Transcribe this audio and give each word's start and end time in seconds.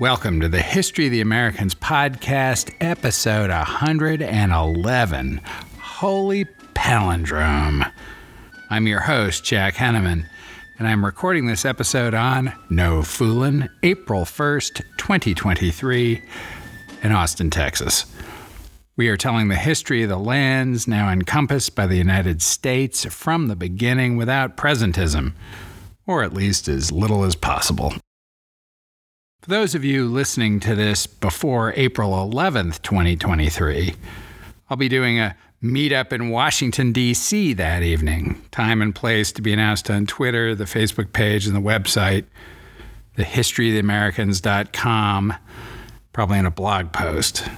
Welcome 0.00 0.40
to 0.42 0.48
the 0.48 0.62
History 0.62 1.06
of 1.06 1.10
the 1.10 1.20
Americans 1.20 1.74
podcast, 1.74 2.72
episode 2.80 3.50
111. 3.50 5.40
Holy 5.80 6.44
palindrome. 6.44 7.92
I'm 8.70 8.86
your 8.86 9.00
host, 9.00 9.42
Jack 9.42 9.74
Henneman, 9.74 10.26
and 10.78 10.86
I'm 10.86 11.04
recording 11.04 11.46
this 11.48 11.64
episode 11.64 12.14
on 12.14 12.52
No 12.70 13.00
Foolin', 13.00 13.68
April 13.82 14.24
1st, 14.24 14.84
2023, 14.98 16.22
in 17.02 17.10
Austin, 17.10 17.50
Texas. 17.50 18.06
We 18.96 19.08
are 19.08 19.16
telling 19.16 19.48
the 19.48 19.56
history 19.56 20.04
of 20.04 20.10
the 20.10 20.16
lands 20.16 20.86
now 20.86 21.10
encompassed 21.10 21.74
by 21.74 21.88
the 21.88 21.96
United 21.96 22.40
States 22.40 23.04
from 23.06 23.48
the 23.48 23.56
beginning 23.56 24.16
without 24.16 24.56
presentism, 24.56 25.32
or 26.06 26.22
at 26.22 26.32
least 26.32 26.68
as 26.68 26.92
little 26.92 27.24
as 27.24 27.34
possible. 27.34 27.94
For 29.40 29.50
those 29.50 29.76
of 29.76 29.84
you 29.84 30.06
listening 30.06 30.58
to 30.60 30.74
this 30.74 31.06
before 31.06 31.72
April 31.76 32.10
11th, 32.10 32.82
2023, 32.82 33.94
I'll 34.68 34.76
be 34.76 34.88
doing 34.88 35.20
a 35.20 35.36
meetup 35.62 36.12
in 36.12 36.30
Washington, 36.30 36.90
D.C. 36.92 37.52
that 37.52 37.84
evening. 37.84 38.42
Time 38.50 38.82
and 38.82 38.92
place 38.92 39.30
to 39.32 39.40
be 39.40 39.52
announced 39.52 39.88
on 39.90 40.06
Twitter, 40.06 40.56
the 40.56 40.64
Facebook 40.64 41.12
page, 41.12 41.46
and 41.46 41.54
the 41.54 41.60
website, 41.60 42.24
thehistoryoftheamericans.com, 43.16 45.34
probably 46.12 46.38
in 46.40 46.46
a 46.46 46.50
blog 46.50 46.92
post. 46.92 47.48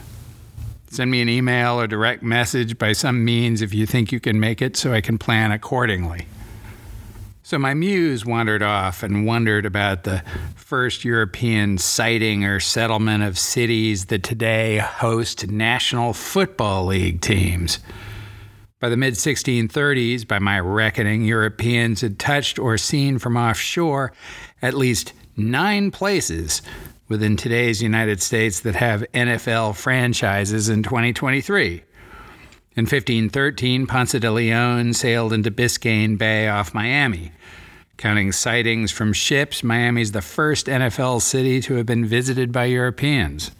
Send 0.91 1.10
me 1.10 1.23
an 1.23 1.30
email 1.30 1.80
or 1.80 1.87
direct 1.87 2.23
message 2.23 2.77
by 2.77 2.93
some 2.93 3.24
means 3.24 3.62
if 3.62 3.73
you 3.73 3.87
think 3.87 4.12
you 4.12 4.21
can 4.21 4.38
make 4.38 4.60
it 4.60 4.77
so 4.77 4.93
I 4.93 5.01
can 5.01 5.16
plan 5.16 5.51
accordingly. 5.51 6.27
So 7.51 7.59
my 7.59 7.75
muse 7.75 8.25
wandered 8.25 8.63
off 8.63 9.03
and 9.03 9.27
wondered 9.27 9.67
about 9.67 10.05
the 10.05 10.23
first 10.55 11.05
European 11.05 11.79
sighting 11.79 12.45
or 12.45 12.61
settlement 12.61 13.24
of 13.24 13.37
cities 13.37 14.05
that 14.05 14.23
today 14.23 14.79
host 14.79 15.49
National 15.49 16.13
Football 16.13 16.87
League 16.87 17.21
teams. 17.21 17.80
By 18.79 18.89
the 18.89 18.97
mid 18.97 19.15
1630s, 19.15 20.29
by 20.29 20.39
my 20.39 20.61
reckoning, 20.61 21.24
Europeans 21.24 22.02
had 22.02 22.21
touched 22.21 22.61
or 22.61 22.79
seen 22.79 23.19
from 23.19 23.37
offshore 23.37 24.13
at 24.63 24.74
least 24.74 25.13
nine 25.37 25.91
places 25.91 26.63
within 27.09 27.37
today's 27.37 27.83
United 27.83 28.23
States 28.23 28.61
that 28.61 28.77
have 28.77 29.05
NFL 29.13 29.74
franchises 29.74 30.69
in 30.69 30.85
2023. 30.85 31.83
In 32.76 32.85
1513, 32.85 33.88
Ponce 33.88 34.13
de 34.13 34.30
Leon 34.30 34.93
sailed 34.93 35.32
into 35.32 35.51
Biscayne 35.51 36.16
Bay 36.16 36.46
off 36.46 36.73
Miami. 36.73 37.32
Counting 37.96 38.30
sightings 38.30 38.93
from 38.93 39.12
ships, 39.12 39.65
Miami 39.65 40.02
is 40.02 40.12
the 40.12 40.23
first 40.23 40.66
NFL 40.66 41.21
city 41.21 41.60
to 41.62 41.74
have 41.74 41.87
been 41.87 42.07
visited 42.07 42.52
by 42.52 42.66
Europeans. 42.66 43.51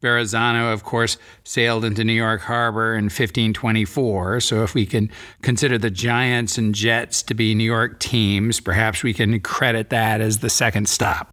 Verrazano, 0.00 0.72
of 0.72 0.84
course, 0.84 1.18
sailed 1.42 1.84
into 1.84 2.04
New 2.04 2.12
York 2.12 2.42
Harbor 2.42 2.94
in 2.94 3.06
1524, 3.06 4.38
so 4.38 4.62
if 4.62 4.72
we 4.72 4.86
can 4.86 5.10
consider 5.42 5.76
the 5.76 5.90
Giants 5.90 6.56
and 6.56 6.76
Jets 6.76 7.24
to 7.24 7.34
be 7.34 7.56
New 7.56 7.64
York 7.64 7.98
teams, 7.98 8.60
perhaps 8.60 9.02
we 9.02 9.12
can 9.12 9.40
credit 9.40 9.90
that 9.90 10.20
as 10.20 10.38
the 10.38 10.50
second 10.50 10.88
stop. 10.88 11.28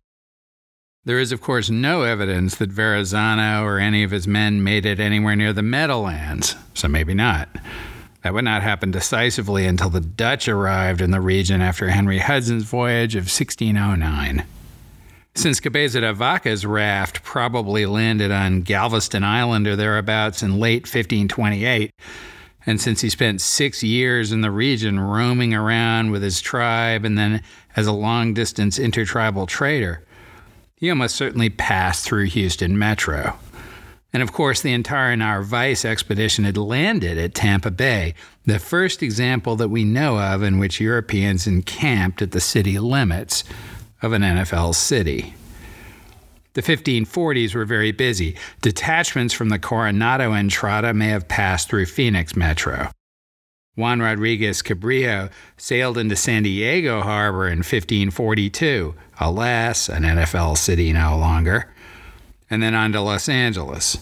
There 1.06 1.20
is, 1.20 1.32
of 1.32 1.40
course, 1.40 1.70
no 1.70 2.02
evidence 2.02 2.56
that 2.56 2.72
Verrazano 2.72 3.64
or 3.64 3.80
any 3.80 4.04
of 4.04 4.12
his 4.12 4.28
men 4.28 4.64
made 4.64 4.86
it 4.86 5.00
anywhere 5.00 5.36
near 5.36 5.54
the 5.54 5.62
Meadowlands, 5.62 6.58
so 6.74 6.90
maybe 6.90 7.14
not. 7.14 7.48
That 8.22 8.34
would 8.34 8.44
not 8.44 8.64
happen 8.64 8.92
decisively 8.92 9.66
until 9.66 9.90
the 9.90 10.02
Dutch 10.02 10.50
arrived 10.50 11.00
in 11.00 11.12
the 11.12 11.22
region 11.22 11.62
after 11.62 11.88
Henry 11.88 12.20
Hudson's 12.20 12.66
voyage 12.66 13.16
of 13.16 13.32
1609. 13.32 14.44
Since 15.36 15.62
Cabeza 15.62 16.02
de 16.02 16.14
Vaca's 16.14 16.66
raft 16.66 17.24
probably 17.24 17.86
landed 17.86 18.30
on 18.30 18.62
Galveston 18.62 19.24
Island 19.24 19.68
or 19.68 19.78
thereabouts 19.78 20.44
in 20.44 20.60
late 20.60 20.84
1528, 20.84 21.92
and 22.66 22.82
since 22.82 23.00
he 23.00 23.10
spent 23.10 23.40
six 23.40 23.82
years 23.82 24.34
in 24.34 24.42
the 24.42 24.52
region 24.52 25.00
roaming 25.00 25.54
around 25.54 26.12
with 26.12 26.24
his 26.24 26.42
tribe 26.42 27.06
and 27.06 27.18
then 27.18 27.42
as 27.78 27.88
a 27.88 27.94
long 27.94 28.34
distance 28.34 28.78
intertribal 28.78 29.48
trader, 29.48 30.04
he 30.80 30.90
almost 30.90 31.16
certainly 31.16 31.50
passed 31.50 32.06
through 32.06 32.26
Houston 32.26 32.80
Metro. 32.80 33.38
And 34.12 34.24
of 34.24 34.34
course, 34.34 34.62
the 34.62 34.74
entire 34.74 35.16
Narvaez 35.16 35.86
expedition 35.86 36.46
had 36.46 36.58
landed 36.58 37.18
at 37.18 37.36
Tampa 37.36 37.70
Bay, 37.70 38.16
the 38.46 38.58
first 38.58 39.04
example 39.04 39.56
that 39.58 39.70
we 39.70 39.84
know 39.84 40.18
of 40.18 40.42
in 40.42 40.58
which 40.58 40.80
Europeans 40.80 41.46
encamped 41.46 42.22
at 42.22 42.32
the 42.32 42.40
city 42.40 42.80
limits 42.80 43.44
of 44.02 44.14
an 44.14 44.24
NFL 44.24 44.74
city. 44.74 45.36
The 46.54 46.62
1540s 46.64 47.54
were 47.54 47.66
very 47.66 47.92
busy. 47.92 48.36
Detachments 48.62 49.34
from 49.34 49.50
the 49.50 49.60
Coronado 49.60 50.34
Entrada 50.34 50.94
may 50.94 51.10
have 51.10 51.28
passed 51.28 51.70
through 51.70 51.86
Phoenix 51.86 52.36
Metro. 52.36 52.90
Juan 53.80 54.02
Rodriguez 54.02 54.62
Cabrillo 54.62 55.32
sailed 55.58 55.98
into 55.98 56.16
San 56.16 56.44
Diego 56.44 57.02
Harbor 57.02 57.48
in 57.48 57.60
1542, 57.60 58.94
alas, 59.20 59.90
an 59.90 60.04
NFL 60.04 60.58
city 60.58 60.94
no 60.94 61.18
longer 61.18 61.74
and 62.50 62.64
then 62.64 62.74
on 62.74 62.92
to 62.94 63.02
Los 63.02 63.30
Angeles. 63.30 63.96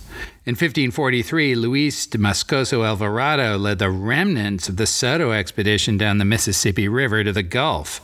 In 0.46 0.54
1543, 0.54 1.56
Luis 1.56 2.08
de 2.08 2.18
Moscoso 2.18 2.86
Alvarado 2.86 3.58
led 3.58 3.80
the 3.80 3.90
remnants 3.90 4.70
of 4.70 4.78
the 4.78 4.86
Soto 4.86 5.32
expedition 5.32 5.98
down 5.98 6.18
the 6.18 6.26
Mississippi 6.26 6.88
River 6.88 7.24
to 7.24 7.34
the 7.34 7.44
Gulf. 7.44 8.02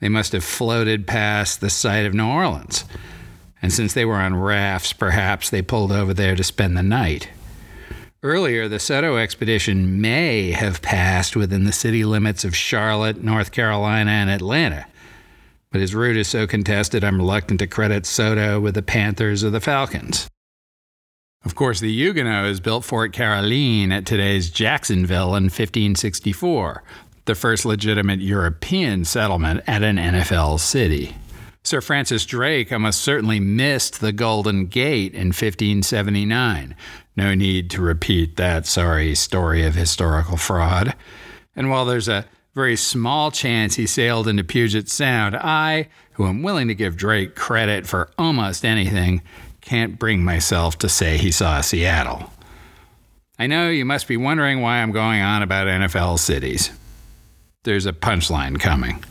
They 0.00 0.10
must 0.10 0.32
have 0.32 0.44
floated 0.44 1.06
past 1.06 1.60
the 1.60 1.70
site 1.70 2.04
of 2.04 2.12
New 2.12 2.26
Orleans. 2.26 2.84
And 3.62 3.72
since 3.72 3.94
they 3.94 4.04
were 4.04 4.16
on 4.16 4.36
rafts, 4.36 4.92
perhaps 4.92 5.48
they 5.48 5.62
pulled 5.62 5.90
over 5.90 6.12
there 6.12 6.36
to 6.36 6.44
spend 6.44 6.76
the 6.76 6.82
night. 6.82 7.30
Earlier, 8.24 8.66
the 8.66 8.80
Soto 8.80 9.16
expedition 9.16 10.00
may 10.00 10.50
have 10.50 10.82
passed 10.82 11.36
within 11.36 11.62
the 11.62 11.72
city 11.72 12.04
limits 12.04 12.44
of 12.44 12.56
Charlotte, 12.56 13.22
North 13.22 13.52
Carolina, 13.52 14.10
and 14.10 14.30
Atlanta 14.30 14.86
but 15.74 15.80
his 15.80 15.92
route 15.92 16.16
is 16.16 16.28
so 16.28 16.46
contested 16.46 17.02
I'm 17.02 17.16
reluctant 17.16 17.58
to 17.58 17.66
credit 17.66 18.06
Soto 18.06 18.60
with 18.60 18.76
the 18.76 18.82
Panthers 18.82 19.42
or 19.42 19.50
the 19.50 19.58
Falcons. 19.58 20.28
Of 21.44 21.56
course, 21.56 21.80
the 21.80 21.90
Huguenots 21.90 22.60
built 22.60 22.84
Fort 22.84 23.12
Caroline 23.12 23.90
at 23.90 24.06
today's 24.06 24.50
Jacksonville 24.50 25.34
in 25.34 25.46
1564, 25.46 26.84
the 27.24 27.34
first 27.34 27.64
legitimate 27.64 28.20
European 28.20 29.04
settlement 29.04 29.64
at 29.66 29.82
an 29.82 29.96
NFL 29.96 30.60
city. 30.60 31.16
Sir 31.64 31.80
Francis 31.80 32.26
Drake 32.26 32.70
almost 32.70 33.00
certainly 33.00 33.40
missed 33.40 34.00
the 34.00 34.12
Golden 34.12 34.66
Gate 34.66 35.14
in 35.14 35.28
1579. 35.28 36.76
No 37.16 37.34
need 37.34 37.70
to 37.70 37.80
repeat 37.80 38.36
that 38.36 38.66
sorry 38.66 39.14
story 39.14 39.64
of 39.64 39.74
historical 39.74 40.36
fraud. 40.36 40.94
And 41.56 41.70
while 41.70 41.86
there's 41.86 42.08
a 42.08 42.26
very 42.54 42.76
small 42.76 43.30
chance 43.30 43.76
he 43.76 43.86
sailed 43.86 44.28
into 44.28 44.44
Puget 44.44 44.90
Sound, 44.90 45.36
I, 45.36 45.88
who 46.12 46.26
am 46.26 46.42
willing 46.42 46.68
to 46.68 46.74
give 46.74 46.98
Drake 46.98 47.34
credit 47.34 47.86
for 47.86 48.10
almost 48.18 48.62
anything, 48.62 49.22
can't 49.62 49.98
bring 49.98 50.22
myself 50.22 50.76
to 50.78 50.88
say 50.90 51.16
he 51.16 51.30
saw 51.30 51.62
Seattle. 51.62 52.30
I 53.38 53.46
know 53.46 53.70
you 53.70 53.86
must 53.86 54.06
be 54.06 54.18
wondering 54.18 54.60
why 54.60 54.82
I'm 54.82 54.92
going 54.92 55.22
on 55.22 55.42
about 55.42 55.66
NFL 55.66 56.18
cities. 56.18 56.70
There's 57.62 57.86
a 57.86 57.92
punchline 57.94 58.60
coming. 58.60 59.02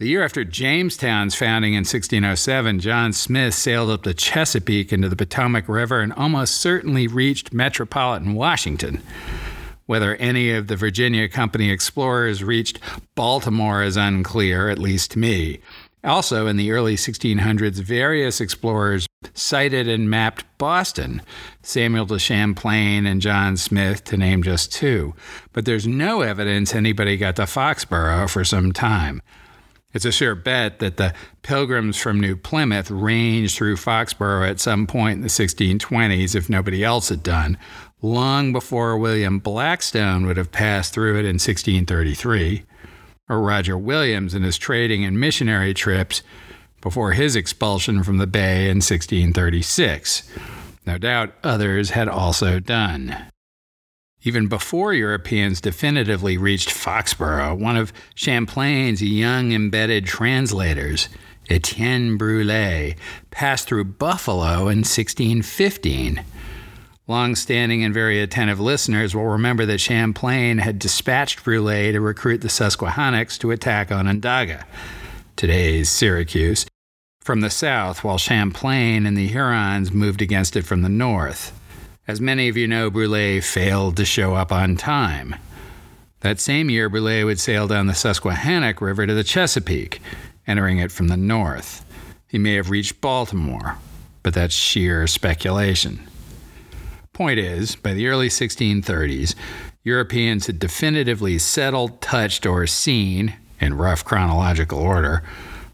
The 0.00 0.08
year 0.08 0.24
after 0.24 0.44
Jamestown's 0.44 1.36
founding 1.36 1.74
in 1.74 1.84
1607, 1.84 2.80
John 2.80 3.12
Smith 3.12 3.54
sailed 3.54 3.90
up 3.90 4.02
the 4.02 4.12
Chesapeake 4.12 4.92
into 4.92 5.08
the 5.08 5.14
Potomac 5.14 5.68
River 5.68 6.00
and 6.00 6.12
almost 6.14 6.56
certainly 6.56 7.06
reached 7.06 7.52
metropolitan 7.52 8.34
Washington. 8.34 9.00
Whether 9.86 10.16
any 10.16 10.50
of 10.50 10.66
the 10.66 10.74
Virginia 10.74 11.28
Company 11.28 11.70
explorers 11.70 12.42
reached 12.42 12.80
Baltimore 13.14 13.84
is 13.84 13.96
unclear, 13.96 14.68
at 14.68 14.80
least 14.80 15.12
to 15.12 15.20
me. 15.20 15.60
Also, 16.02 16.48
in 16.48 16.56
the 16.56 16.72
early 16.72 16.96
1600s, 16.96 17.80
various 17.80 18.40
explorers 18.40 19.06
sighted 19.32 19.86
and 19.86 20.10
mapped 20.10 20.44
Boston, 20.58 21.22
Samuel 21.62 22.06
de 22.06 22.18
Champlain 22.18 23.06
and 23.06 23.22
John 23.22 23.56
Smith, 23.56 24.02
to 24.06 24.16
name 24.16 24.42
just 24.42 24.72
two. 24.72 25.14
But 25.52 25.66
there's 25.66 25.86
no 25.86 26.22
evidence 26.22 26.74
anybody 26.74 27.16
got 27.16 27.36
to 27.36 27.42
Foxborough 27.42 28.28
for 28.28 28.42
some 28.42 28.72
time. 28.72 29.22
It's 29.94 30.04
a 30.04 30.12
sure 30.12 30.34
bet 30.34 30.80
that 30.80 30.96
the 30.96 31.14
pilgrims 31.42 31.96
from 31.96 32.20
New 32.20 32.34
Plymouth 32.34 32.90
ranged 32.90 33.56
through 33.56 33.76
Foxborough 33.76 34.48
at 34.48 34.58
some 34.58 34.88
point 34.88 35.16
in 35.16 35.20
the 35.22 35.28
1620s 35.28 36.34
if 36.34 36.50
nobody 36.50 36.82
else 36.82 37.10
had 37.10 37.22
done, 37.22 37.56
long 38.02 38.52
before 38.52 38.98
William 38.98 39.38
Blackstone 39.38 40.26
would 40.26 40.36
have 40.36 40.50
passed 40.50 40.92
through 40.92 41.14
it 41.14 41.24
in 41.24 41.36
1633, 41.36 42.64
or 43.28 43.40
Roger 43.40 43.78
Williams 43.78 44.34
in 44.34 44.42
his 44.42 44.58
trading 44.58 45.04
and 45.04 45.18
missionary 45.18 45.72
trips 45.72 46.24
before 46.80 47.12
his 47.12 47.36
expulsion 47.36 48.02
from 48.02 48.18
the 48.18 48.26
Bay 48.26 48.64
in 48.64 48.78
1636. 48.78 50.28
No 50.86 50.98
doubt 50.98 51.32
others 51.44 51.90
had 51.90 52.08
also 52.08 52.58
done. 52.58 53.30
Even 54.26 54.48
before 54.48 54.94
Europeans 54.94 55.60
definitively 55.60 56.38
reached 56.38 56.70
Foxborough, 56.70 57.58
one 57.58 57.76
of 57.76 57.92
Champlain's 58.14 59.02
young 59.02 59.52
embedded 59.52 60.06
translators, 60.06 61.10
Etienne 61.50 62.16
Brule, 62.16 62.94
passed 63.30 63.68
through 63.68 63.84
Buffalo 63.84 64.68
in 64.68 64.78
1615. 64.78 66.24
Long 67.06 67.34
standing 67.34 67.84
and 67.84 67.92
very 67.92 68.18
attentive 68.18 68.58
listeners 68.58 69.14
will 69.14 69.26
remember 69.26 69.66
that 69.66 69.76
Champlain 69.76 70.56
had 70.56 70.78
dispatched 70.78 71.44
Brule 71.44 71.92
to 71.92 72.00
recruit 72.00 72.40
the 72.40 72.48
Susquehannocks 72.48 73.36
to 73.36 73.50
attack 73.50 73.92
Onondaga, 73.92 74.64
today's 75.36 75.90
Syracuse, 75.90 76.64
from 77.20 77.42
the 77.42 77.50
south, 77.50 78.02
while 78.02 78.16
Champlain 78.16 79.04
and 79.04 79.18
the 79.18 79.28
Hurons 79.28 79.92
moved 79.92 80.22
against 80.22 80.56
it 80.56 80.64
from 80.64 80.80
the 80.80 80.88
north. 80.88 81.52
As 82.06 82.20
many 82.20 82.48
of 82.48 82.56
you 82.58 82.68
know, 82.68 82.90
Brule 82.90 83.40
failed 83.40 83.96
to 83.96 84.04
show 84.04 84.34
up 84.34 84.52
on 84.52 84.76
time. 84.76 85.36
That 86.20 86.38
same 86.38 86.68
year, 86.68 86.90
Brule 86.90 87.24
would 87.24 87.40
sail 87.40 87.66
down 87.66 87.86
the 87.86 87.94
Susquehannock 87.94 88.82
River 88.82 89.06
to 89.06 89.14
the 89.14 89.24
Chesapeake, 89.24 90.02
entering 90.46 90.76
it 90.76 90.92
from 90.92 91.08
the 91.08 91.16
north. 91.16 91.82
He 92.28 92.36
may 92.36 92.54
have 92.56 92.68
reached 92.68 93.00
Baltimore, 93.00 93.78
but 94.22 94.34
that's 94.34 94.54
sheer 94.54 95.06
speculation. 95.06 96.06
Point 97.14 97.38
is, 97.38 97.74
by 97.74 97.94
the 97.94 98.08
early 98.08 98.28
1630s, 98.28 99.34
Europeans 99.82 100.46
had 100.46 100.58
definitively 100.58 101.38
settled, 101.38 102.02
touched, 102.02 102.44
or 102.44 102.66
seen, 102.66 103.34
in 103.60 103.78
rough 103.78 104.04
chronological 104.04 104.78
order, 104.78 105.22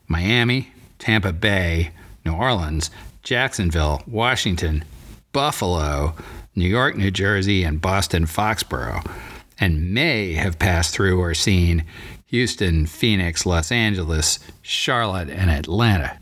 Miami, 0.07 0.73
Tampa 1.01 1.33
Bay, 1.33 1.91
New 2.25 2.35
Orleans, 2.35 2.91
Jacksonville, 3.25 4.03
Washington, 4.07 4.85
Buffalo, 5.33 6.15
New 6.55 6.69
York, 6.69 6.97
New 6.97 7.11
Jersey, 7.11 7.65
and 7.65 7.81
Boston 7.81 8.27
Foxborough, 8.27 9.09
and 9.59 9.93
may 9.93 10.35
have 10.35 10.59
passed 10.59 10.95
through 10.95 11.21
or 11.21 11.35
seen 11.35 11.85
Houston, 12.27 12.87
Phoenix, 12.87 13.45
Los 13.45 13.73
Angeles, 13.73 14.39
Charlotte, 14.63 15.29
and 15.29 15.51
Atlanta. 15.51 16.19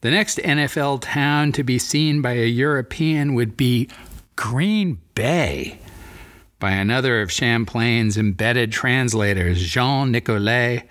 The 0.00 0.10
next 0.10 0.38
NFL 0.38 1.00
town 1.00 1.52
to 1.52 1.62
be 1.62 1.78
seen 1.78 2.20
by 2.20 2.32
a 2.32 2.46
European 2.46 3.34
would 3.34 3.56
be 3.56 3.88
Green 4.36 5.00
Bay 5.14 5.78
by 6.58 6.72
another 6.72 7.22
of 7.22 7.30
Champlain's 7.30 8.18
embedded 8.18 8.72
translators, 8.72 9.62
Jean 9.62 10.10
Nicolet, 10.10 10.88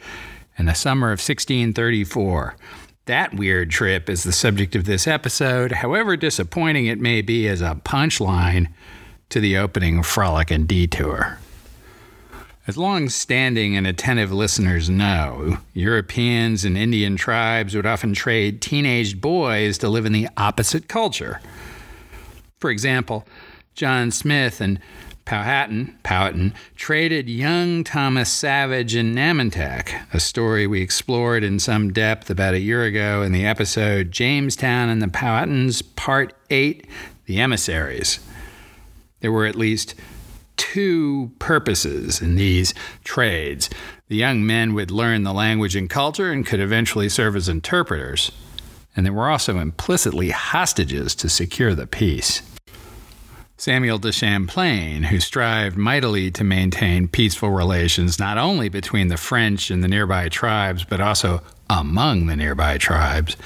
in 0.57 0.65
the 0.65 0.73
summer 0.73 1.07
of 1.07 1.19
1634. 1.19 2.55
That 3.05 3.33
weird 3.33 3.69
trip 3.69 4.09
is 4.09 4.23
the 4.23 4.31
subject 4.31 4.77
of 4.77 4.85
this 4.85 5.07
episode, 5.07 5.73
however 5.73 6.15
disappointing 6.15 6.85
it 6.85 7.01
may 7.01 7.21
be 7.21 7.49
as 7.49 7.59
a 7.61 7.81
punchline 7.83 8.69
to 9.27 9.41
the 9.41 9.57
opening 9.57 10.03
frolic 10.03 10.49
and 10.49 10.65
detour. 10.65 11.37
As 12.65 12.77
long 12.77 13.09
standing 13.09 13.75
and 13.75 13.85
attentive 13.85 14.31
listeners 14.31 14.89
know, 14.89 15.57
Europeans 15.73 16.63
and 16.63 16.77
Indian 16.77 17.17
tribes 17.17 17.75
would 17.75 17.85
often 17.85 18.13
trade 18.13 18.61
teenaged 18.61 19.19
boys 19.19 19.77
to 19.79 19.89
live 19.89 20.05
in 20.05 20.13
the 20.13 20.29
opposite 20.37 20.87
culture. 20.87 21.41
For 22.59 22.69
example, 22.69 23.27
John 23.75 24.11
Smith 24.11 24.61
and 24.61 24.79
Powhatan, 25.25 25.97
Powhatan 26.03 26.53
traded 26.75 27.29
young 27.29 27.83
Thomas 27.83 28.31
Savage 28.31 28.95
in 28.95 29.15
Namontack, 29.15 30.05
a 30.13 30.19
story 30.19 30.67
we 30.67 30.81
explored 30.81 31.43
in 31.43 31.59
some 31.59 31.93
depth 31.93 32.29
about 32.29 32.53
a 32.53 32.59
year 32.59 32.83
ago 32.83 33.21
in 33.21 33.31
the 33.31 33.45
episode 33.45 34.11
Jamestown 34.11 34.89
and 34.89 35.01
the 35.01 35.07
Powhatans, 35.07 35.81
Part 35.95 36.33
8 36.49 36.85
The 37.25 37.39
Emissaries. 37.39 38.19
There 39.21 39.31
were 39.31 39.45
at 39.45 39.55
least 39.55 39.95
two 40.57 41.31
purposes 41.39 42.21
in 42.21 42.35
these 42.35 42.73
trades. 43.05 43.69
The 44.09 44.17
young 44.17 44.45
men 44.45 44.73
would 44.73 44.91
learn 44.91 45.23
the 45.23 45.33
language 45.33 45.75
and 45.75 45.89
culture 45.89 46.31
and 46.31 46.45
could 46.45 46.59
eventually 46.59 47.07
serve 47.07 47.35
as 47.37 47.47
interpreters. 47.47 48.31
And 48.95 49.05
they 49.05 49.09
were 49.09 49.29
also 49.29 49.57
implicitly 49.57 50.29
hostages 50.31 51.15
to 51.15 51.29
secure 51.29 51.73
the 51.73 51.87
peace. 51.87 52.41
Samuel 53.63 53.97
de 53.97 54.11
Champlain, 54.11 55.03
who 55.03 55.21
strived 55.21 55.77
mightily 55.77 56.29
to 56.31 56.43
maintain 56.43 57.07
peaceful 57.07 57.49
relations 57.49 58.19
not 58.19 58.37
only 58.37 58.67
between 58.67 59.07
the 59.07 59.15
French 59.15 59.71
and 59.71 59.81
the 59.81 59.87
nearby 59.87 60.27
tribes, 60.27 60.83
but 60.83 60.99
also 60.99 61.41
among 61.69 62.25
the 62.25 62.35
nearby 62.35 62.77
tribes, 62.77 63.37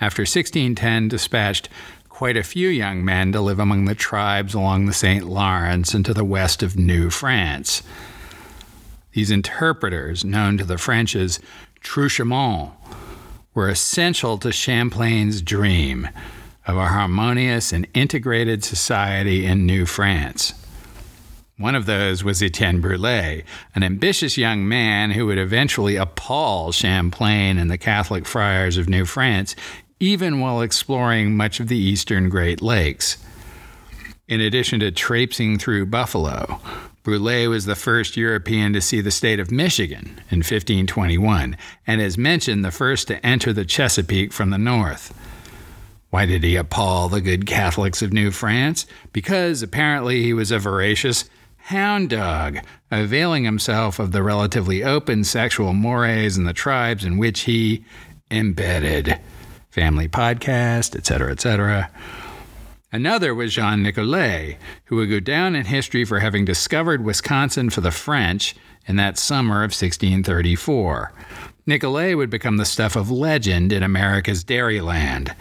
after 0.00 0.22
1610 0.22 1.06
dispatched 1.06 1.68
quite 2.08 2.36
a 2.36 2.42
few 2.42 2.68
young 2.68 3.04
men 3.04 3.30
to 3.30 3.40
live 3.40 3.60
among 3.60 3.84
the 3.84 3.94
tribes 3.94 4.54
along 4.54 4.86
the 4.86 4.92
St. 4.92 5.24
Lawrence 5.24 5.94
and 5.94 6.04
to 6.04 6.12
the 6.12 6.24
west 6.24 6.64
of 6.64 6.76
New 6.76 7.08
France. 7.08 7.84
These 9.12 9.30
interpreters, 9.30 10.24
known 10.24 10.58
to 10.58 10.64
the 10.64 10.78
French 10.78 11.14
as 11.14 11.38
truchements, 11.80 12.72
were 13.54 13.68
essential 13.68 14.36
to 14.38 14.50
Champlain's 14.50 15.40
dream 15.42 16.08
of 16.68 16.76
a 16.76 16.88
harmonious 16.88 17.72
and 17.72 17.88
integrated 17.94 18.62
society 18.62 19.46
in 19.46 19.64
New 19.64 19.86
France. 19.86 20.52
One 21.56 21.74
of 21.74 21.86
those 21.86 22.22
was 22.22 22.42
Etienne 22.42 22.82
Brule, 22.82 23.42
an 23.74 23.82
ambitious 23.82 24.36
young 24.36 24.68
man 24.68 25.10
who 25.10 25.26
would 25.26 25.38
eventually 25.38 25.96
appall 25.96 26.70
Champlain 26.70 27.58
and 27.58 27.70
the 27.70 27.78
Catholic 27.78 28.26
friars 28.26 28.76
of 28.76 28.88
New 28.88 29.06
France, 29.06 29.56
even 29.98 30.40
while 30.40 30.60
exploring 30.60 31.34
much 31.34 31.58
of 31.58 31.68
the 31.68 31.78
eastern 31.78 32.28
Great 32.28 32.60
Lakes. 32.60 33.16
In 34.28 34.40
addition 34.42 34.78
to 34.80 34.92
traipsing 34.92 35.58
through 35.58 35.86
Buffalo, 35.86 36.60
Brule 37.02 37.48
was 37.48 37.64
the 37.64 37.74
first 37.74 38.14
European 38.14 38.74
to 38.74 38.82
see 38.82 39.00
the 39.00 39.10
state 39.10 39.40
of 39.40 39.50
Michigan 39.50 40.20
in 40.30 40.40
1521, 40.40 41.56
and 41.86 42.00
as 42.02 42.18
mentioned, 42.18 42.62
the 42.62 42.70
first 42.70 43.08
to 43.08 43.24
enter 43.24 43.54
the 43.54 43.64
Chesapeake 43.64 44.34
from 44.34 44.50
the 44.50 44.58
north. 44.58 45.14
Why 46.10 46.24
did 46.24 46.42
he 46.42 46.56
appall 46.56 47.08
the 47.08 47.20
good 47.20 47.46
Catholics 47.46 48.00
of 48.00 48.12
New 48.12 48.30
France? 48.30 48.86
Because 49.12 49.62
apparently 49.62 50.22
he 50.22 50.32
was 50.32 50.50
a 50.50 50.58
voracious 50.58 51.26
hound 51.56 52.08
dog, 52.08 52.58
availing 52.90 53.44
himself 53.44 53.98
of 53.98 54.12
the 54.12 54.22
relatively 54.22 54.82
open 54.82 55.22
sexual 55.22 55.74
mores 55.74 56.38
in 56.38 56.44
the 56.44 56.54
tribes 56.54 57.04
in 57.04 57.18
which 57.18 57.40
he 57.40 57.84
embedded. 58.30 59.20
Family 59.70 60.08
podcast, 60.08 60.96
etc., 60.96 61.32
etc. 61.32 61.90
Another 62.90 63.34
was 63.34 63.52
Jean 63.52 63.82
Nicolet, 63.82 64.56
who 64.84 64.96
would 64.96 65.10
go 65.10 65.20
down 65.20 65.54
in 65.54 65.66
history 65.66 66.06
for 66.06 66.20
having 66.20 66.46
discovered 66.46 67.04
Wisconsin 67.04 67.68
for 67.68 67.82
the 67.82 67.90
French 67.90 68.56
in 68.86 68.96
that 68.96 69.18
summer 69.18 69.56
of 69.56 69.72
1634. 69.72 71.12
Nicolet 71.66 72.16
would 72.16 72.30
become 72.30 72.56
the 72.56 72.64
stuff 72.64 72.96
of 72.96 73.10
legend 73.10 73.74
in 73.74 73.82
America's 73.82 74.42
Dairyland. 74.42 75.34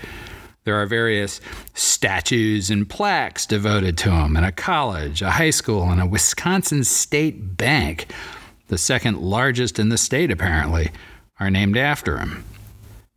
There 0.67 0.81
are 0.81 0.85
various 0.85 1.39
statues 1.75 2.69
and 2.69 2.89
plaques 2.89 3.45
devoted 3.45 3.97
to 3.99 4.11
him, 4.11 4.35
and 4.35 4.45
a 4.45 4.51
college, 4.51 5.21
a 5.21 5.31
high 5.31 5.51
school, 5.51 5.89
and 5.89 6.01
a 6.01 6.05
Wisconsin 6.05 6.83
State 6.83 7.55
Bank, 7.55 8.11
the 8.67 8.77
second 8.77 9.17
largest 9.17 9.79
in 9.79 9.87
the 9.87 9.97
state 9.97 10.29
apparently, 10.29 10.91
are 11.39 11.49
named 11.49 11.77
after 11.77 12.17
him. 12.17 12.43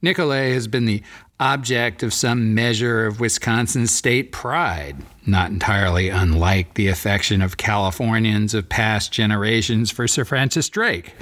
Nicolet 0.01 0.53
has 0.53 0.69
been 0.69 0.85
the 0.85 1.03
object 1.41 2.05
of 2.05 2.15
some 2.15 2.55
measure 2.55 3.05
of 3.05 3.19
Wisconsin 3.19 3.89
state 3.89 4.31
pride, 4.31 4.99
not 5.27 5.51
entirely 5.51 6.09
unlike 6.09 6.75
the 6.75 6.87
affection 6.87 7.43
of 7.43 7.57
Californians 7.57 8.55
of 8.55 8.69
past 8.69 9.11
generations 9.11 9.91
for 9.91 10.07
Sir 10.07 10.25
Francis 10.25 10.69
Drake. 10.69 11.15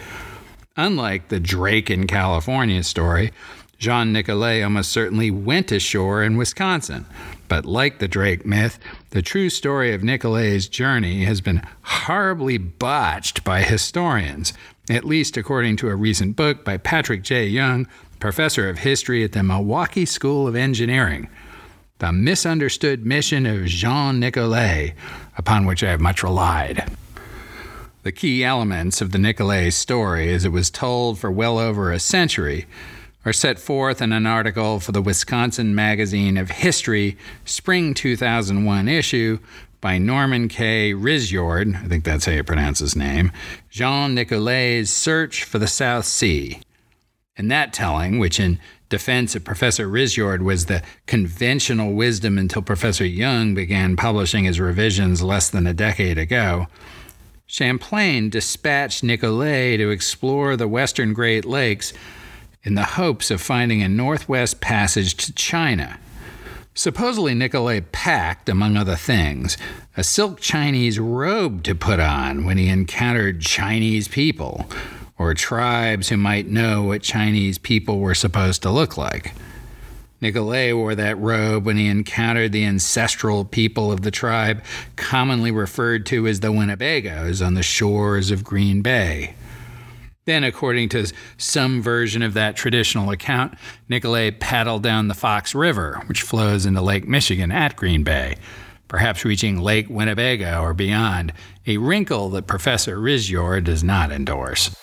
Unlike 0.76 1.28
the 1.28 1.40
Drake 1.40 1.88
in 1.88 2.06
California 2.06 2.82
story, 2.82 3.32
Jean 3.78 4.12
Nicolet 4.12 4.64
almost 4.64 4.90
certainly 4.90 5.30
went 5.30 5.70
ashore 5.70 6.22
in 6.24 6.36
Wisconsin. 6.36 7.06
But 7.46 7.64
like 7.64 8.00
the 8.00 8.08
Drake 8.08 8.44
myth, 8.44 8.78
the 9.10 9.22
true 9.22 9.48
story 9.48 9.94
of 9.94 10.02
Nicolet's 10.02 10.66
journey 10.66 11.24
has 11.24 11.40
been 11.40 11.62
horribly 11.82 12.58
botched 12.58 13.44
by 13.44 13.62
historians, 13.62 14.52
at 14.90 15.04
least 15.04 15.36
according 15.36 15.76
to 15.76 15.88
a 15.88 15.96
recent 15.96 16.34
book 16.34 16.64
by 16.64 16.76
Patrick 16.76 17.22
J. 17.22 17.46
Jung, 17.46 17.86
professor 18.18 18.68
of 18.68 18.78
history 18.78 19.22
at 19.22 19.30
the 19.30 19.44
Milwaukee 19.44 20.04
School 20.04 20.48
of 20.48 20.56
Engineering. 20.56 21.28
The 22.00 22.12
misunderstood 22.12 23.06
mission 23.06 23.46
of 23.46 23.66
Jean 23.66 24.18
Nicolet, 24.18 24.94
upon 25.36 25.66
which 25.66 25.84
I 25.84 25.90
have 25.90 26.00
much 26.00 26.24
relied. 26.24 26.90
The 28.02 28.12
key 28.12 28.42
elements 28.42 29.00
of 29.00 29.12
the 29.12 29.18
Nicolet 29.18 29.72
story, 29.72 30.32
as 30.32 30.44
it 30.44 30.50
was 30.50 30.70
told 30.70 31.18
for 31.18 31.30
well 31.30 31.58
over 31.58 31.92
a 31.92 32.00
century, 32.00 32.66
are 33.28 33.32
set 33.34 33.58
forth 33.58 34.00
in 34.00 34.10
an 34.10 34.24
article 34.24 34.80
for 34.80 34.92
the 34.92 35.02
Wisconsin 35.02 35.74
Magazine 35.74 36.38
of 36.38 36.48
History, 36.48 37.18
Spring 37.44 37.92
2001 37.92 38.88
issue 38.88 39.38
by 39.82 39.98
Norman 39.98 40.48
K. 40.48 40.94
Risjord, 40.94 41.76
I 41.76 41.88
think 41.88 42.04
that's 42.04 42.24
how 42.24 42.32
you 42.32 42.42
pronounce 42.42 42.78
his 42.78 42.96
name, 42.96 43.30
Jean 43.68 44.14
Nicolet's 44.14 44.90
Search 44.90 45.44
for 45.44 45.58
the 45.58 45.66
South 45.66 46.06
Sea. 46.06 46.62
In 47.36 47.48
that 47.48 47.74
telling, 47.74 48.18
which 48.18 48.40
in 48.40 48.60
defense 48.88 49.36
of 49.36 49.44
Professor 49.44 49.86
Risjord 49.86 50.40
was 50.40 50.64
the 50.64 50.82
conventional 51.06 51.92
wisdom 51.92 52.38
until 52.38 52.62
Professor 52.62 53.04
Jung 53.04 53.54
began 53.54 53.94
publishing 53.94 54.44
his 54.44 54.58
revisions 54.58 55.22
less 55.22 55.50
than 55.50 55.66
a 55.66 55.74
decade 55.74 56.16
ago, 56.16 56.66
Champlain 57.46 58.30
dispatched 58.30 59.04
Nicolet 59.04 59.80
to 59.80 59.90
explore 59.90 60.56
the 60.56 60.66
western 60.66 61.12
Great 61.12 61.44
Lakes 61.44 61.92
in 62.62 62.74
the 62.74 62.84
hopes 62.84 63.30
of 63.30 63.40
finding 63.40 63.82
a 63.82 63.88
northwest 63.88 64.60
passage 64.60 65.14
to 65.16 65.32
China. 65.32 65.98
Supposedly, 66.74 67.34
Nicolet 67.34 67.90
packed, 67.90 68.48
among 68.48 68.76
other 68.76 68.94
things, 68.94 69.56
a 69.96 70.04
silk 70.04 70.40
Chinese 70.40 70.98
robe 71.00 71.64
to 71.64 71.74
put 71.74 71.98
on 71.98 72.44
when 72.44 72.56
he 72.56 72.68
encountered 72.68 73.40
Chinese 73.40 74.06
people, 74.06 74.66
or 75.18 75.34
tribes 75.34 76.08
who 76.08 76.16
might 76.16 76.46
know 76.46 76.84
what 76.84 77.02
Chinese 77.02 77.58
people 77.58 77.98
were 77.98 78.14
supposed 78.14 78.62
to 78.62 78.70
look 78.70 78.96
like. 78.96 79.32
Nicolet 80.20 80.76
wore 80.76 80.94
that 80.94 81.18
robe 81.18 81.64
when 81.64 81.76
he 81.76 81.86
encountered 81.86 82.52
the 82.52 82.64
ancestral 82.64 83.44
people 83.44 83.92
of 83.92 84.02
the 84.02 84.10
tribe 84.10 84.62
commonly 84.96 85.50
referred 85.50 86.06
to 86.06 86.26
as 86.26 86.40
the 86.40 86.52
Winnebagoes, 86.52 87.44
on 87.44 87.54
the 87.54 87.62
shores 87.62 88.30
of 88.30 88.44
Green 88.44 88.82
Bay. 88.82 89.34
Then, 90.28 90.44
according 90.44 90.90
to 90.90 91.10
some 91.38 91.80
version 91.80 92.20
of 92.20 92.34
that 92.34 92.54
traditional 92.54 93.10
account, 93.10 93.54
Nicolet 93.88 94.40
paddled 94.40 94.82
down 94.82 95.08
the 95.08 95.14
Fox 95.14 95.54
River, 95.54 96.02
which 96.04 96.20
flows 96.20 96.66
into 96.66 96.82
Lake 96.82 97.08
Michigan 97.08 97.50
at 97.50 97.76
Green 97.76 98.04
Bay, 98.04 98.36
perhaps 98.88 99.24
reaching 99.24 99.58
Lake 99.58 99.88
Winnebago 99.88 100.60
or 100.60 100.74
beyond, 100.74 101.32
a 101.66 101.78
wrinkle 101.78 102.28
that 102.28 102.46
Professor 102.46 102.98
Risjord 102.98 103.64
does 103.64 103.82
not 103.82 104.12
endorse. 104.12 104.76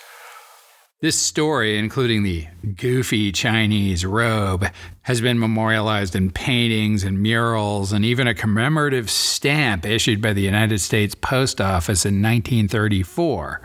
This 1.01 1.19
story, 1.19 1.77
including 1.77 2.23
the 2.23 2.47
goofy 2.75 3.31
Chinese 3.31 4.03
robe, 4.03 4.65
has 5.03 5.21
been 5.21 5.37
memorialized 5.37 6.15
in 6.15 6.31
paintings 6.31 7.03
and 7.03 7.21
murals 7.21 7.93
and 7.93 8.03
even 8.03 8.27
a 8.27 8.33
commemorative 8.33 9.11
stamp 9.11 9.85
issued 9.85 10.23
by 10.23 10.33
the 10.33 10.41
United 10.41 10.79
States 10.79 11.13
Post 11.13 11.61
Office 11.61 12.03
in 12.03 12.23
1934, 12.23 13.61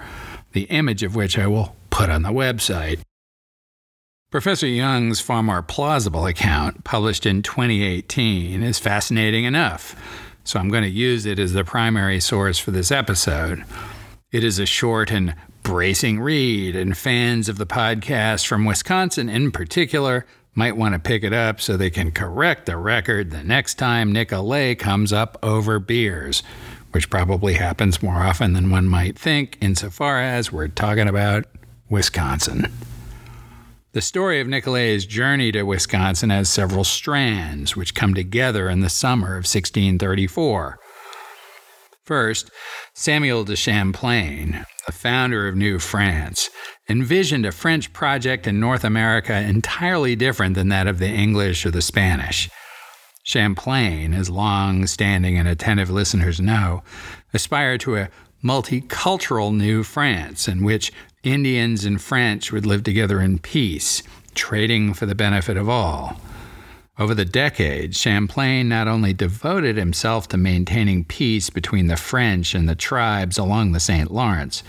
the 0.53 0.65
image 0.65 1.03
of 1.03 1.15
which 1.15 1.39
I 1.39 1.47
will 1.47 1.77
put 1.91 2.11
on 2.11 2.23
the 2.23 2.31
website. 2.31 3.01
Professor 4.31 4.67
Jung's 4.67 5.21
far 5.21 5.43
more 5.43 5.63
plausible 5.63 6.27
account, 6.27 6.85
published 6.85 7.27
in 7.27 7.43
2018, 7.43 8.63
is 8.63 8.79
fascinating 8.79 9.45
enough, 9.45 9.97
so 10.45 10.61
I'm 10.61 10.69
going 10.69 10.85
to 10.85 10.89
use 10.89 11.27
it 11.27 11.39
as 11.39 11.53
the 11.53 11.65
primary 11.65 12.21
source 12.21 12.59
for 12.59 12.71
this 12.71 12.93
episode. 12.93 13.65
It 14.31 14.45
is 14.45 14.61
a 14.61 14.67
short 14.67 15.11
and 15.11 15.35
bracing 15.65 16.21
read, 16.21 16.77
and 16.77 16.97
fans 16.97 17.49
of 17.49 17.59
the 17.59 17.67
podcast 17.67 18.47
from 18.47 18.65
Wisconsin 18.65 19.29
in 19.29 19.51
particular 19.51 20.25
might 20.55 20.77
want 20.77 20.95
to 20.95 21.01
pick 21.01 21.25
it 21.25 21.33
up 21.33 21.61
so 21.61 21.77
they 21.77 21.91
can 21.91 22.13
correct 22.13 22.67
the 22.67 22.77
record 22.77 23.31
the 23.31 23.43
next 23.43 23.75
time 23.75 24.13
Nicolet 24.13 24.79
comes 24.79 25.13
up 25.13 25.39
over 25.43 25.79
beers, 25.79 26.43
which 26.93 27.11
probably 27.11 27.55
happens 27.55 28.03
more 28.03 28.17
often 28.17 28.53
than 28.53 28.71
one 28.71 28.87
might 28.87 29.19
think, 29.19 29.59
insofar 29.61 30.21
as 30.21 30.53
we're 30.53 30.69
talking 30.69 31.09
about 31.09 31.45
Wisconsin. 31.89 32.67
The 33.93 34.01
story 34.01 34.41
of 34.41 34.47
Nicolet's 34.47 35.05
journey 35.05 35.51
to 35.51 35.65
Wisconsin 35.65 36.31
has 36.31 36.49
several 36.49 36.85
strands, 36.85 37.75
which 37.75 37.95
come 37.95 38.15
together 38.15 38.69
in 38.69 38.81
the 38.81 38.89
summer 38.89 39.31
of 39.33 39.45
1634. 39.47 40.79
First, 42.05 42.51
Samuel 42.95 43.45
de 43.45 43.57
Champlain, 43.57 44.65
the 44.87 44.93
founder 44.93 45.49
of 45.49 45.57
New 45.57 45.79
France, 45.81 46.51
envisioned 46.89 47.45
a 47.45 47.53
French 47.53 47.93
project 47.93 48.47
in 48.47 48.61
North 48.61 48.85
America 48.85 49.35
entirely 49.35 50.15
different 50.15 50.55
than 50.55 50.69
that 50.69 50.87
of 50.87 50.99
the 50.99 51.09
English 51.09 51.67
or 51.67 51.71
the 51.71 51.83
Spanish. 51.83 52.49
Champlain, 53.31 54.13
as 54.13 54.29
long 54.29 54.89
standing 54.89 55.39
and 55.39 55.47
attentive 55.47 55.89
listeners 55.89 56.41
know, 56.41 56.83
aspired 57.33 57.81
to 57.83 57.95
a 57.95 58.09
multicultural 58.43 59.57
New 59.57 59.85
France 59.85 60.49
in 60.49 60.65
which 60.65 60.93
Indians 61.23 61.85
and 61.85 62.03
French 62.03 62.51
would 62.51 62.67
live 62.67 62.83
together 62.83 63.21
in 63.21 63.39
peace, 63.39 64.03
trading 64.35 64.95
for 64.95 65.07
the 65.07 65.15
benefit 65.15 65.57
of 65.57 65.69
all. 65.69 66.21
Over 66.99 67.15
the 67.15 67.25
decades, 67.25 67.97
Champlain 67.97 68.69
not 68.69 68.89
only 68.89 69.13
devoted 69.13 69.77
himself 69.77 70.27
to 70.29 70.37
maintaining 70.37 71.05
peace 71.05 71.51
between 71.51 71.87
the 71.87 71.97
French 71.97 72.53
and 72.53 72.69
the 72.69 72.75
tribes 72.75 73.39
along 73.39 73.71
the 73.71 73.79
St. 73.79 74.11
Lawrence, 74.11 74.65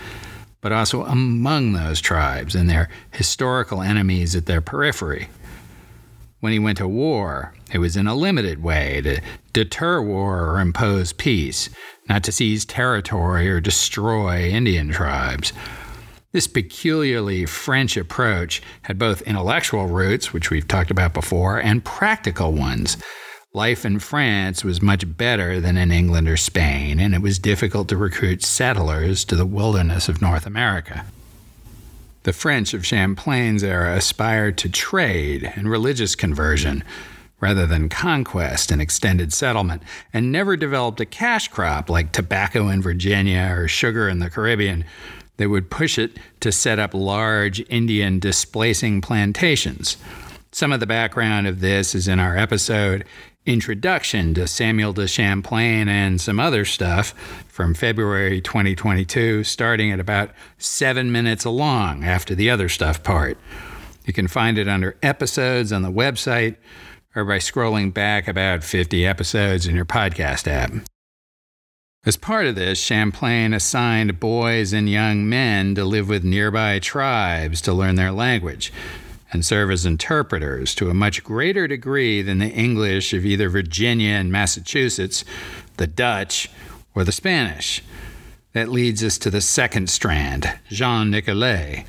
but 0.60 0.70
also 0.70 1.04
among 1.04 1.72
those 1.72 2.00
tribes 2.00 2.54
and 2.54 2.70
their 2.70 2.88
historical 3.10 3.82
enemies 3.82 4.36
at 4.36 4.46
their 4.46 4.60
periphery. 4.60 5.30
When 6.42 6.52
he 6.52 6.58
went 6.58 6.78
to 6.78 6.88
war, 6.88 7.54
it 7.72 7.78
was 7.78 7.96
in 7.96 8.08
a 8.08 8.16
limited 8.16 8.64
way 8.64 9.00
to 9.02 9.20
deter 9.52 10.02
war 10.02 10.50
or 10.50 10.58
impose 10.58 11.12
peace, 11.12 11.70
not 12.08 12.24
to 12.24 12.32
seize 12.32 12.64
territory 12.64 13.48
or 13.48 13.60
destroy 13.60 14.48
Indian 14.48 14.90
tribes. 14.90 15.52
This 16.32 16.48
peculiarly 16.48 17.46
French 17.46 17.96
approach 17.96 18.60
had 18.82 18.98
both 18.98 19.22
intellectual 19.22 19.86
roots, 19.86 20.32
which 20.32 20.50
we've 20.50 20.66
talked 20.66 20.90
about 20.90 21.14
before, 21.14 21.58
and 21.62 21.84
practical 21.84 22.52
ones. 22.52 22.96
Life 23.52 23.84
in 23.84 24.00
France 24.00 24.64
was 24.64 24.82
much 24.82 25.16
better 25.16 25.60
than 25.60 25.76
in 25.76 25.92
England 25.92 26.28
or 26.28 26.36
Spain, 26.36 26.98
and 26.98 27.14
it 27.14 27.22
was 27.22 27.38
difficult 27.38 27.86
to 27.90 27.96
recruit 27.96 28.42
settlers 28.42 29.24
to 29.26 29.36
the 29.36 29.46
wilderness 29.46 30.08
of 30.08 30.20
North 30.20 30.44
America. 30.44 31.04
The 32.24 32.32
French 32.32 32.72
of 32.72 32.86
Champlain's 32.86 33.64
era 33.64 33.96
aspired 33.96 34.56
to 34.58 34.68
trade 34.68 35.52
and 35.56 35.68
religious 35.68 36.14
conversion 36.14 36.84
rather 37.40 37.66
than 37.66 37.88
conquest 37.88 38.70
and 38.70 38.80
extended 38.80 39.32
settlement, 39.32 39.82
and 40.14 40.30
never 40.30 40.56
developed 40.56 41.00
a 41.00 41.04
cash 41.04 41.48
crop 41.48 41.90
like 41.90 42.12
tobacco 42.12 42.68
in 42.68 42.80
Virginia 42.80 43.52
or 43.52 43.66
sugar 43.66 44.08
in 44.08 44.20
the 44.20 44.30
Caribbean, 44.30 44.84
they 45.38 45.48
would 45.48 45.68
push 45.68 45.98
it 45.98 46.18
to 46.38 46.52
set 46.52 46.78
up 46.78 46.94
large 46.94 47.60
Indian 47.68 48.20
displacing 48.20 49.00
plantations. 49.00 49.96
Some 50.52 50.72
of 50.72 50.78
the 50.78 50.86
background 50.86 51.48
of 51.48 51.58
this 51.58 51.96
is 51.96 52.06
in 52.06 52.20
our 52.20 52.36
episode 52.36 53.04
Introduction 53.44 54.34
to 54.34 54.46
Samuel 54.46 54.92
de 54.92 55.08
Champlain 55.08 55.88
and 55.88 56.20
some 56.20 56.38
other 56.38 56.64
stuff 56.64 57.08
from 57.48 57.74
February 57.74 58.40
2022, 58.40 59.42
starting 59.42 59.90
at 59.90 59.98
about 59.98 60.30
seven 60.58 61.10
minutes 61.10 61.44
along 61.44 62.04
after 62.04 62.36
the 62.36 62.48
other 62.48 62.68
stuff 62.68 63.02
part. 63.02 63.36
You 64.06 64.12
can 64.12 64.28
find 64.28 64.58
it 64.58 64.68
under 64.68 64.96
episodes 65.02 65.72
on 65.72 65.82
the 65.82 65.90
website 65.90 66.54
or 67.16 67.24
by 67.24 67.38
scrolling 67.38 67.92
back 67.92 68.28
about 68.28 68.62
50 68.62 69.04
episodes 69.04 69.66
in 69.66 69.74
your 69.74 69.84
podcast 69.86 70.46
app. 70.46 70.72
As 72.04 72.16
part 72.16 72.46
of 72.46 72.54
this, 72.54 72.80
Champlain 72.80 73.54
assigned 73.54 74.20
boys 74.20 74.72
and 74.72 74.88
young 74.88 75.28
men 75.28 75.74
to 75.74 75.84
live 75.84 76.08
with 76.08 76.22
nearby 76.22 76.78
tribes 76.78 77.60
to 77.62 77.72
learn 77.72 77.96
their 77.96 78.12
language 78.12 78.72
and 79.32 79.44
serve 79.44 79.70
as 79.70 79.86
interpreters 79.86 80.74
to 80.74 80.90
a 80.90 80.94
much 80.94 81.24
greater 81.24 81.66
degree 81.66 82.22
than 82.22 82.38
the 82.38 82.50
English 82.50 83.12
of 83.12 83.24
either 83.24 83.48
Virginia 83.48 84.10
and 84.10 84.30
Massachusetts, 84.30 85.24
the 85.78 85.86
Dutch, 85.86 86.50
or 86.94 87.04
the 87.04 87.12
Spanish. 87.12 87.82
That 88.52 88.68
leads 88.68 89.02
us 89.02 89.16
to 89.18 89.30
the 89.30 89.40
second 89.40 89.88
strand, 89.88 90.58
Jean 90.68 91.10
Nicolet. 91.10 91.86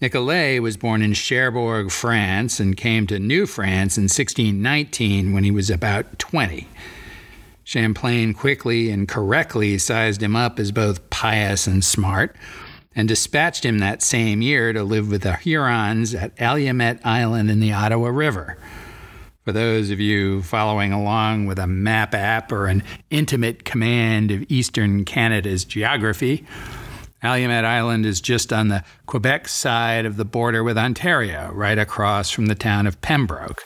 Nicolet 0.00 0.60
was 0.60 0.76
born 0.76 1.02
in 1.02 1.12
Cherbourg, 1.12 1.90
France, 1.90 2.58
and 2.58 2.76
came 2.76 3.06
to 3.06 3.18
New 3.18 3.46
France 3.46 3.96
in 3.96 4.04
1619 4.04 5.32
when 5.32 5.44
he 5.44 5.50
was 5.50 5.70
about 5.70 6.18
20. 6.18 6.66
Champlain 7.62 8.34
quickly 8.34 8.90
and 8.90 9.06
correctly 9.06 9.78
sized 9.78 10.22
him 10.22 10.34
up 10.34 10.58
as 10.58 10.72
both 10.72 11.08
pious 11.10 11.66
and 11.68 11.84
smart, 11.84 12.34
and 12.94 13.08
dispatched 13.08 13.64
him 13.64 13.78
that 13.78 14.02
same 14.02 14.42
year 14.42 14.72
to 14.72 14.82
live 14.82 15.10
with 15.10 15.22
the 15.22 15.36
Hurons 15.36 16.14
at 16.14 16.36
Allumette 16.36 17.00
Island 17.04 17.50
in 17.50 17.60
the 17.60 17.72
Ottawa 17.72 18.08
River. 18.08 18.58
For 19.44 19.52
those 19.52 19.90
of 19.90 20.00
you 20.00 20.42
following 20.42 20.92
along 20.92 21.46
with 21.46 21.58
a 21.58 21.66
map 21.66 22.14
app 22.14 22.52
or 22.52 22.66
an 22.66 22.82
intimate 23.10 23.64
command 23.64 24.30
of 24.30 24.44
Eastern 24.50 25.04
Canada's 25.04 25.64
geography, 25.64 26.44
Allumette 27.22 27.64
Island 27.64 28.06
is 28.06 28.20
just 28.20 28.52
on 28.52 28.68
the 28.68 28.84
Quebec 29.06 29.48
side 29.48 30.06
of 30.06 30.16
the 30.16 30.24
border 30.24 30.64
with 30.64 30.78
Ontario, 30.78 31.50
right 31.52 31.78
across 31.78 32.30
from 32.30 32.46
the 32.46 32.54
town 32.54 32.86
of 32.86 33.00
Pembroke. 33.00 33.62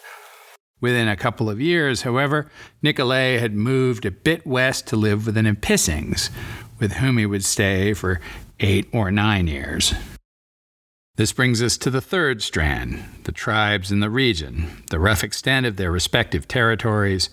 Within 0.84 1.08
a 1.08 1.16
couple 1.16 1.48
of 1.48 1.62
years, 1.62 2.02
however, 2.02 2.50
Nicolet 2.82 3.40
had 3.40 3.54
moved 3.54 4.04
a 4.04 4.10
bit 4.10 4.46
west 4.46 4.86
to 4.88 4.96
live 4.96 5.24
with 5.24 5.34
the 5.34 5.40
Nipissings, 5.40 6.28
with 6.78 6.96
whom 6.96 7.16
he 7.16 7.24
would 7.24 7.42
stay 7.42 7.94
for 7.94 8.20
eight 8.60 8.86
or 8.92 9.10
nine 9.10 9.46
years. 9.46 9.94
This 11.16 11.32
brings 11.32 11.62
us 11.62 11.78
to 11.78 11.88
the 11.88 12.02
third 12.02 12.42
strand 12.42 13.02
the 13.22 13.32
tribes 13.32 13.90
in 13.90 14.00
the 14.00 14.10
region, 14.10 14.84
the 14.90 14.98
rough 14.98 15.24
extent 15.24 15.64
of 15.64 15.76
their 15.76 15.90
respective 15.90 16.46
territories, 16.46 17.30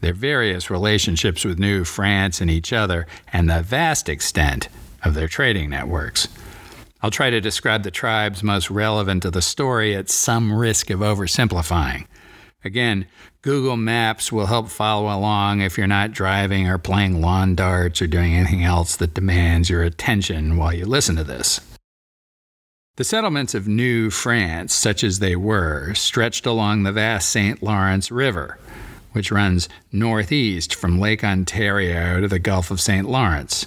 their 0.00 0.14
various 0.14 0.70
relationships 0.70 1.44
with 1.44 1.58
New 1.58 1.82
France 1.82 2.40
and 2.40 2.48
each 2.48 2.72
other, 2.72 3.08
and 3.32 3.50
the 3.50 3.62
vast 3.62 4.08
extent 4.08 4.68
of 5.02 5.14
their 5.14 5.26
trading 5.26 5.68
networks. 5.68 6.28
I'll 7.02 7.10
try 7.10 7.30
to 7.30 7.40
describe 7.40 7.82
the 7.82 7.90
tribes 7.90 8.44
most 8.44 8.70
relevant 8.70 9.24
to 9.24 9.32
the 9.32 9.42
story 9.42 9.96
at 9.96 10.10
some 10.10 10.52
risk 10.52 10.90
of 10.90 11.00
oversimplifying. 11.00 12.06
Again, 12.64 13.06
Google 13.42 13.76
Maps 13.76 14.32
will 14.32 14.46
help 14.46 14.68
follow 14.68 15.14
along 15.14 15.60
if 15.60 15.76
you're 15.76 15.86
not 15.86 16.12
driving 16.12 16.66
or 16.66 16.78
playing 16.78 17.20
lawn 17.20 17.54
darts 17.54 18.00
or 18.00 18.06
doing 18.06 18.34
anything 18.34 18.64
else 18.64 18.96
that 18.96 19.12
demands 19.12 19.68
your 19.68 19.82
attention 19.82 20.56
while 20.56 20.72
you 20.72 20.86
listen 20.86 21.16
to 21.16 21.24
this. 21.24 21.60
The 22.96 23.04
settlements 23.04 23.54
of 23.54 23.68
New 23.68 24.08
France, 24.08 24.72
such 24.72 25.04
as 25.04 25.18
they 25.18 25.36
were, 25.36 25.92
stretched 25.94 26.46
along 26.46 26.84
the 26.84 26.92
vast 26.92 27.28
St. 27.28 27.62
Lawrence 27.62 28.10
River, 28.10 28.58
which 29.12 29.30
runs 29.30 29.68
northeast 29.92 30.74
from 30.74 30.98
Lake 30.98 31.22
Ontario 31.22 32.20
to 32.20 32.28
the 32.28 32.38
Gulf 32.38 32.70
of 32.70 32.80
St. 32.80 33.06
Lawrence. 33.08 33.66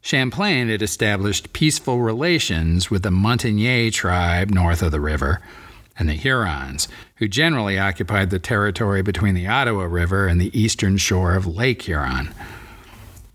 Champlain 0.00 0.68
had 0.68 0.80
established 0.80 1.52
peaceful 1.52 2.00
relations 2.00 2.90
with 2.90 3.02
the 3.02 3.10
Montagnais 3.10 3.90
tribe 3.90 4.50
north 4.50 4.82
of 4.82 4.92
the 4.92 5.00
river 5.00 5.40
and 5.98 6.08
the 6.08 6.14
Hurons, 6.14 6.88
who 7.18 7.28
generally 7.28 7.78
occupied 7.78 8.30
the 8.30 8.38
territory 8.38 9.02
between 9.02 9.34
the 9.34 9.46
Ottawa 9.46 9.84
River 9.84 10.26
and 10.26 10.40
the 10.40 10.56
eastern 10.58 10.96
shore 10.96 11.34
of 11.34 11.46
Lake 11.46 11.82
Huron. 11.82 12.32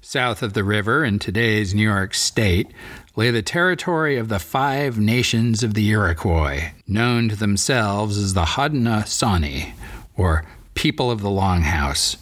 South 0.02 0.42
of 0.42 0.54
the 0.54 0.64
river, 0.64 1.04
in 1.04 1.20
today's 1.20 1.74
New 1.74 1.84
York 1.84 2.14
State, 2.14 2.72
lay 3.16 3.30
the 3.32 3.42
territory 3.42 4.18
of 4.18 4.30
the 4.30 4.40
five 4.40 4.98
nations 4.98 5.64
of 5.64 5.74
the 5.74 5.90
Iroquois, 5.90 6.72
known 6.88 7.30
to 7.30 7.36
themselves 7.36 8.18
as 8.18 8.34
the 8.34 8.46
Haudenosaunee, 8.46 9.74
or 10.16 10.46
People 10.76 11.12
of 11.12 11.22
the 11.22 11.30
Longhouse. 11.30 12.18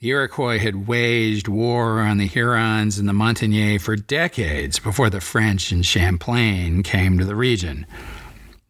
The 0.00 0.10
Iroquois 0.10 0.58
had 0.58 0.86
waged 0.86 1.48
war 1.48 2.00
on 2.00 2.18
the 2.18 2.26
Hurons 2.26 2.98
and 2.98 3.08
the 3.08 3.12
Montagnais 3.12 3.80
for 3.80 3.96
decades 3.96 4.78
before 4.78 5.10
the 5.10 5.20
French 5.20 5.72
and 5.72 5.84
Champlain 5.84 6.82
came 6.82 7.18
to 7.18 7.24
the 7.24 7.34
region. 7.34 7.86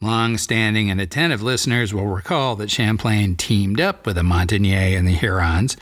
Long 0.01 0.37
standing 0.37 0.91
and 0.91 1.01
attentive 1.01 1.43
listeners 1.43 1.95
will 1.95 2.07
recall 2.07 2.55
that 2.57 2.71
Champlain 2.71 3.35
teamed 3.35 3.81
up 3.81 4.05
with 4.05 4.17
the 4.17 4.23
Montagnais 4.23 4.97
and 4.97 5.09
the 5.09 5.17
Hurons 5.17 5.77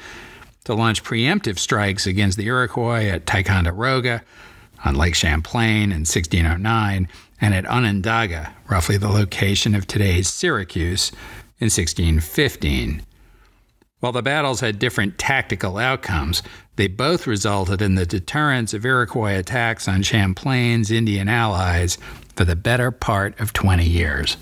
to 0.64 0.75
launch 0.75 1.02
preemptive 1.02 1.59
strikes 1.59 2.06
against 2.06 2.38
the 2.38 2.47
Iroquois 2.47 3.06
at 3.06 3.26
Ticonderoga, 3.26 4.23
on 4.85 4.94
Lake 4.94 5.14
Champlain 5.14 5.90
in 5.90 6.00
1609, 6.00 7.09
and 7.40 7.54
at 7.54 7.66
Onondaga, 7.66 8.54
roughly 8.68 8.97
the 8.97 9.09
location 9.09 9.75
of 9.75 9.87
today's 9.87 10.28
Syracuse, 10.28 11.11
in 11.59 11.66
1615. 11.66 13.02
While 14.04 14.12
the 14.12 14.20
battles 14.20 14.61
had 14.61 14.78
different 14.78 15.16
tactical 15.16 15.78
outcomes, 15.78 16.42
they 16.76 16.88
both 16.88 17.26
resulted 17.26 17.80
in 17.80 17.94
the 17.94 18.04
deterrence 18.04 18.75
of 18.75 18.84
Iroquois 18.84 19.38
attacks 19.38 19.88
on 19.88 20.02
Champlain's 20.02 20.90
Indian 20.90 21.26
allies 21.26 21.96
for 22.37 22.44
the 22.44 22.54
better 22.54 22.90
part 22.90 23.40
of 23.40 23.54
20 23.54 23.82
years. 23.82 24.37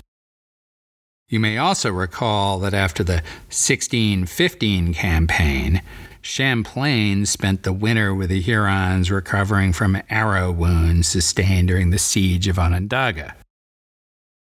You 1.29 1.39
may 1.39 1.57
also 1.57 1.93
recall 1.93 2.59
that 2.59 2.73
after 2.73 3.05
the 3.05 3.23
1615 3.47 4.93
campaign, 4.95 5.81
Champlain 6.21 7.25
spent 7.25 7.63
the 7.63 7.71
winter 7.71 8.13
with 8.13 8.31
the 8.31 8.41
Hurons 8.41 9.09
recovering 9.09 9.71
from 9.71 10.03
arrow 10.09 10.51
wounds 10.51 11.07
sustained 11.07 11.69
during 11.69 11.89
the 11.89 11.97
siege 11.97 12.49
of 12.49 12.59
Onondaga. 12.59 13.33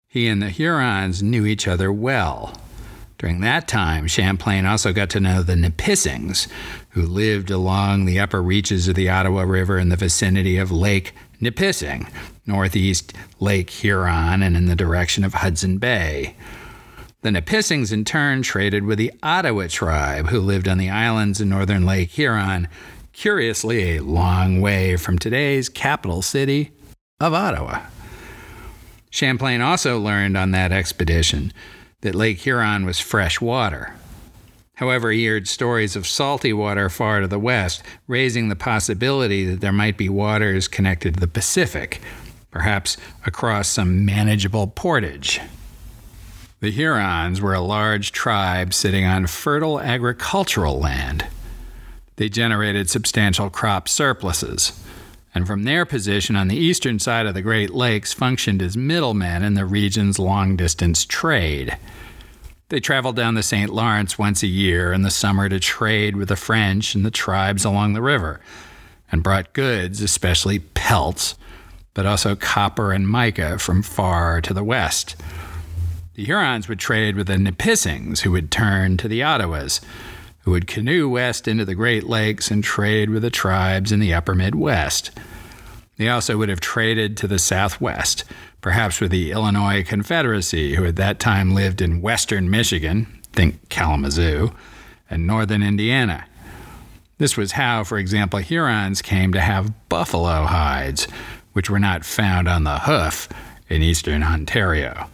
He 0.09 0.29
and 0.29 0.43
the 0.43 0.51
Hurons 0.51 1.23
knew 1.23 1.47
each 1.47 1.67
other 1.67 1.91
well. 1.91 2.53
During 3.19 3.41
that 3.41 3.67
time, 3.67 4.07
Champlain 4.07 4.67
also 4.67 4.93
got 4.93 5.09
to 5.11 5.21
know 5.21 5.43
the 5.43 5.55
Nipissings, 5.55 6.49
who 6.91 7.03
lived 7.03 7.51
along 7.51 8.05
the 8.05 8.21
upper 8.21 8.43
reaches 8.43 8.89
of 8.89 8.95
the 8.95 9.09
Ottawa 9.09 9.43
River 9.43 9.79
in 9.79 9.89
the 9.89 9.97
vicinity 9.97 10.59
of 10.59 10.71
Lake 10.71 11.15
Nipissing, 11.41 12.09
northeast 12.45 13.15
Lake 13.41 13.71
Huron, 13.71 14.43
and 14.43 14.55
in 14.55 14.67
the 14.67 14.77
direction 14.77 15.25
of 15.25 15.35
Hudson 15.35 15.79
Bay. 15.79 16.37
The 17.23 17.31
Nipissings, 17.31 17.91
in 17.91 18.05
turn, 18.05 18.43
traded 18.43 18.85
with 18.85 18.99
the 18.99 19.13
Ottawa 19.23 19.67
tribe, 19.69 20.29
who 20.29 20.41
lived 20.41 20.69
on 20.69 20.77
the 20.77 20.91
islands 20.91 21.41
in 21.41 21.49
northern 21.49 21.87
Lake 21.87 22.11
Huron, 22.11 22.69
curiously 23.13 23.97
a 23.97 24.03
long 24.03 24.61
way 24.61 24.97
from 24.97 25.19
today's 25.19 25.71
capital 25.71 26.21
city 26.21 26.71
of 27.19 27.33
Ottawa. 27.33 27.87
Champlain 29.09 29.63
also 29.63 29.99
learned 29.99 30.37
on 30.37 30.51
that 30.51 30.71
expedition 30.71 31.51
that 32.01 32.15
Lake 32.15 32.39
Huron 32.39 32.85
was 32.85 33.01
fresh 33.01 33.41
water. 33.41 33.95
However, 34.75 35.11
he 35.11 35.27
heard 35.27 35.49
stories 35.49 35.97
of 35.97 36.07
salty 36.07 36.53
water 36.53 36.91
far 36.91 37.21
to 37.21 37.27
the 37.27 37.39
west, 37.39 37.83
raising 38.07 38.49
the 38.49 38.57
possibility 38.57 39.47
that 39.47 39.61
there 39.61 39.73
might 39.73 39.97
be 39.97 40.09
waters 40.09 40.69
connected 40.69 41.15
to 41.15 41.21
the 41.21 41.27
Pacific, 41.27 42.01
perhaps 42.51 42.99
across 43.25 43.69
some 43.69 44.05
manageable 44.05 44.67
portage. 44.67 45.41
The 46.61 46.71
Hurons 46.71 47.41
were 47.41 47.55
a 47.55 47.61
large 47.61 48.13
tribe 48.13 48.75
sitting 48.75 49.05
on 49.05 49.27
fertile 49.27 49.81
agricultural 49.81 50.79
land. 50.79 51.27
They 52.17 52.29
generated 52.29 52.91
substantial 52.91 53.51
crop 53.51 53.89
surpluses, 53.89 54.73
and 55.37 55.47
from 55.47 55.65
their 55.65 55.85
position 55.85 56.35
on 56.35 56.49
the 56.49 56.57
eastern 56.57 56.99
side 56.99 57.27
of 57.27 57.35
the 57.35 57.43
Great 57.43 57.75
Lakes 57.75 58.15
functioned 58.15 58.63
as 58.63 58.75
middlemen 58.75 59.43
in 59.43 59.53
the 59.53 59.67
region's 59.67 60.19
long 60.19 60.57
distance 60.57 61.05
trade. 61.05 61.77
They 62.71 62.81
traveled 62.81 63.17
down 63.17 63.35
the 63.35 63.43
St. 63.43 63.71
Lawrence 63.71 64.19
once 64.19 64.43
a 64.43 64.47
year 64.47 64.95
in 64.95 65.03
the 65.03 65.11
summer 65.11 65.51
to 65.51 65.61
trade 65.61 66.17
with 66.17 66.31
the 66.31 66.37
French 66.37 66.95
and 66.95 67.05
the 67.05 67.11
tribes 67.11 67.67
along 67.67 67.93
the 67.93 68.01
river, 68.01 68.41
and 69.13 69.23
brought 69.23 69.53
goods, 69.53 70.01
especially 70.01 70.61
pelts, 70.61 71.35
but 71.93 72.07
also 72.07 72.35
copper 72.35 72.91
and 72.91 73.07
mica 73.07 73.59
from 73.59 73.83
far 73.83 74.41
to 74.41 74.55
the 74.55 74.65
west. 74.65 75.17
The 76.15 76.25
Hurons 76.25 76.67
would 76.67 76.79
trade 76.79 77.15
with 77.15 77.27
the 77.27 77.37
Nipissings, 77.37 78.21
who 78.21 78.31
would 78.31 78.51
turn 78.51 78.97
to 78.97 79.07
the 79.07 79.21
Ottawas, 79.21 79.83
who 80.47 80.53
would 80.53 80.69
canoe 80.69 81.09
west 81.09 81.49
into 81.49 81.65
the 81.65 81.75
Great 81.75 82.05
Lakes 82.05 82.53
and 82.53 82.63
trade 82.63 83.11
with 83.11 83.23
the 83.23 83.31
tribes 83.31 83.91
in 83.91 83.99
the 83.99 84.15
upper 84.15 84.33
Midwest. 84.33 85.11
They 85.97 86.09
also 86.09 86.37
would 86.37 86.49
have 86.49 86.61
traded 86.61 87.17
to 87.17 87.27
the 87.27 87.41
southwest, 87.41 88.23
perhaps 88.61 89.01
with 89.01 89.11
the 89.11 89.33
Illinois 89.33 89.83
Confederacy, 89.83 90.77
who 90.77 90.85
at 90.85 90.95
that 90.95 91.19
time 91.19 91.53
lived 91.53 91.83
in 91.83 92.01
western 92.01 92.49
Michigan, 92.49 93.09
think 93.33 93.69
Kalamazoo, 93.71 94.53
and 95.11 95.27
northern 95.27 95.65
Indiana. 95.65 96.27
This 97.19 97.37
was 97.37 97.53
how, 97.53 97.83
for 97.83 97.99
example, 97.99 98.39
Hurons 98.39 99.03
came 99.03 99.33
to 99.33 99.41
have 99.41 99.89
buffalo 99.89 100.45
hides, 100.45 101.09
which 101.55 101.69
were 101.69 101.81
not 101.81 102.05
found 102.05 102.47
on 102.47 102.63
the 102.63 102.79
hoof 102.79 103.29
in 103.69 103.83
eastern 103.83 104.23
Ontario. 104.23 105.11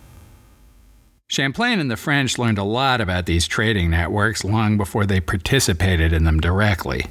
Champlain 1.32 1.80
and 1.80 1.90
the 1.90 1.96
French 1.96 2.36
learned 2.36 2.58
a 2.58 2.62
lot 2.62 3.00
about 3.00 3.24
these 3.24 3.46
trading 3.46 3.88
networks 3.88 4.44
long 4.44 4.76
before 4.76 5.06
they 5.06 5.18
participated 5.18 6.12
in 6.12 6.24
them 6.24 6.40
directly. 6.40 7.06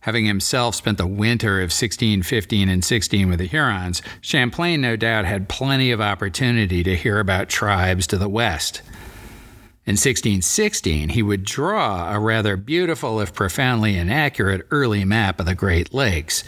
Having 0.00 0.24
himself 0.24 0.74
spent 0.74 0.96
the 0.96 1.06
winter 1.06 1.58
of 1.58 1.64
1615 1.64 2.66
and 2.70 2.82
16 2.82 3.28
with 3.28 3.40
the 3.40 3.46
Hurons, 3.46 4.00
Champlain 4.22 4.80
no 4.80 4.96
doubt 4.96 5.26
had 5.26 5.50
plenty 5.50 5.90
of 5.90 6.00
opportunity 6.00 6.82
to 6.82 6.96
hear 6.96 7.20
about 7.20 7.50
tribes 7.50 8.06
to 8.06 8.16
the 8.16 8.26
west. 8.26 8.80
In 9.84 9.98
1616, 9.98 11.10
he 11.10 11.22
would 11.22 11.44
draw 11.44 12.10
a 12.10 12.18
rather 12.18 12.56
beautiful, 12.56 13.20
if 13.20 13.34
profoundly 13.34 13.98
inaccurate, 13.98 14.66
early 14.70 15.04
map 15.04 15.38
of 15.38 15.44
the 15.44 15.54
Great 15.54 15.92
Lakes, 15.92 16.42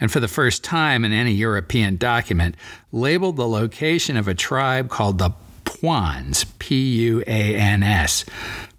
and 0.00 0.12
for 0.12 0.20
the 0.20 0.28
first 0.28 0.62
time 0.62 1.04
in 1.04 1.12
any 1.12 1.32
European 1.32 1.96
document, 1.96 2.54
labeled 2.92 3.34
the 3.34 3.48
location 3.48 4.16
of 4.16 4.28
a 4.28 4.34
tribe 4.34 4.88
called 4.88 5.18
the 5.18 5.32
Puans, 5.64 6.44
P 6.58 6.76
U 7.04 7.20
A 7.26 7.56
N 7.56 7.82
S, 7.82 8.24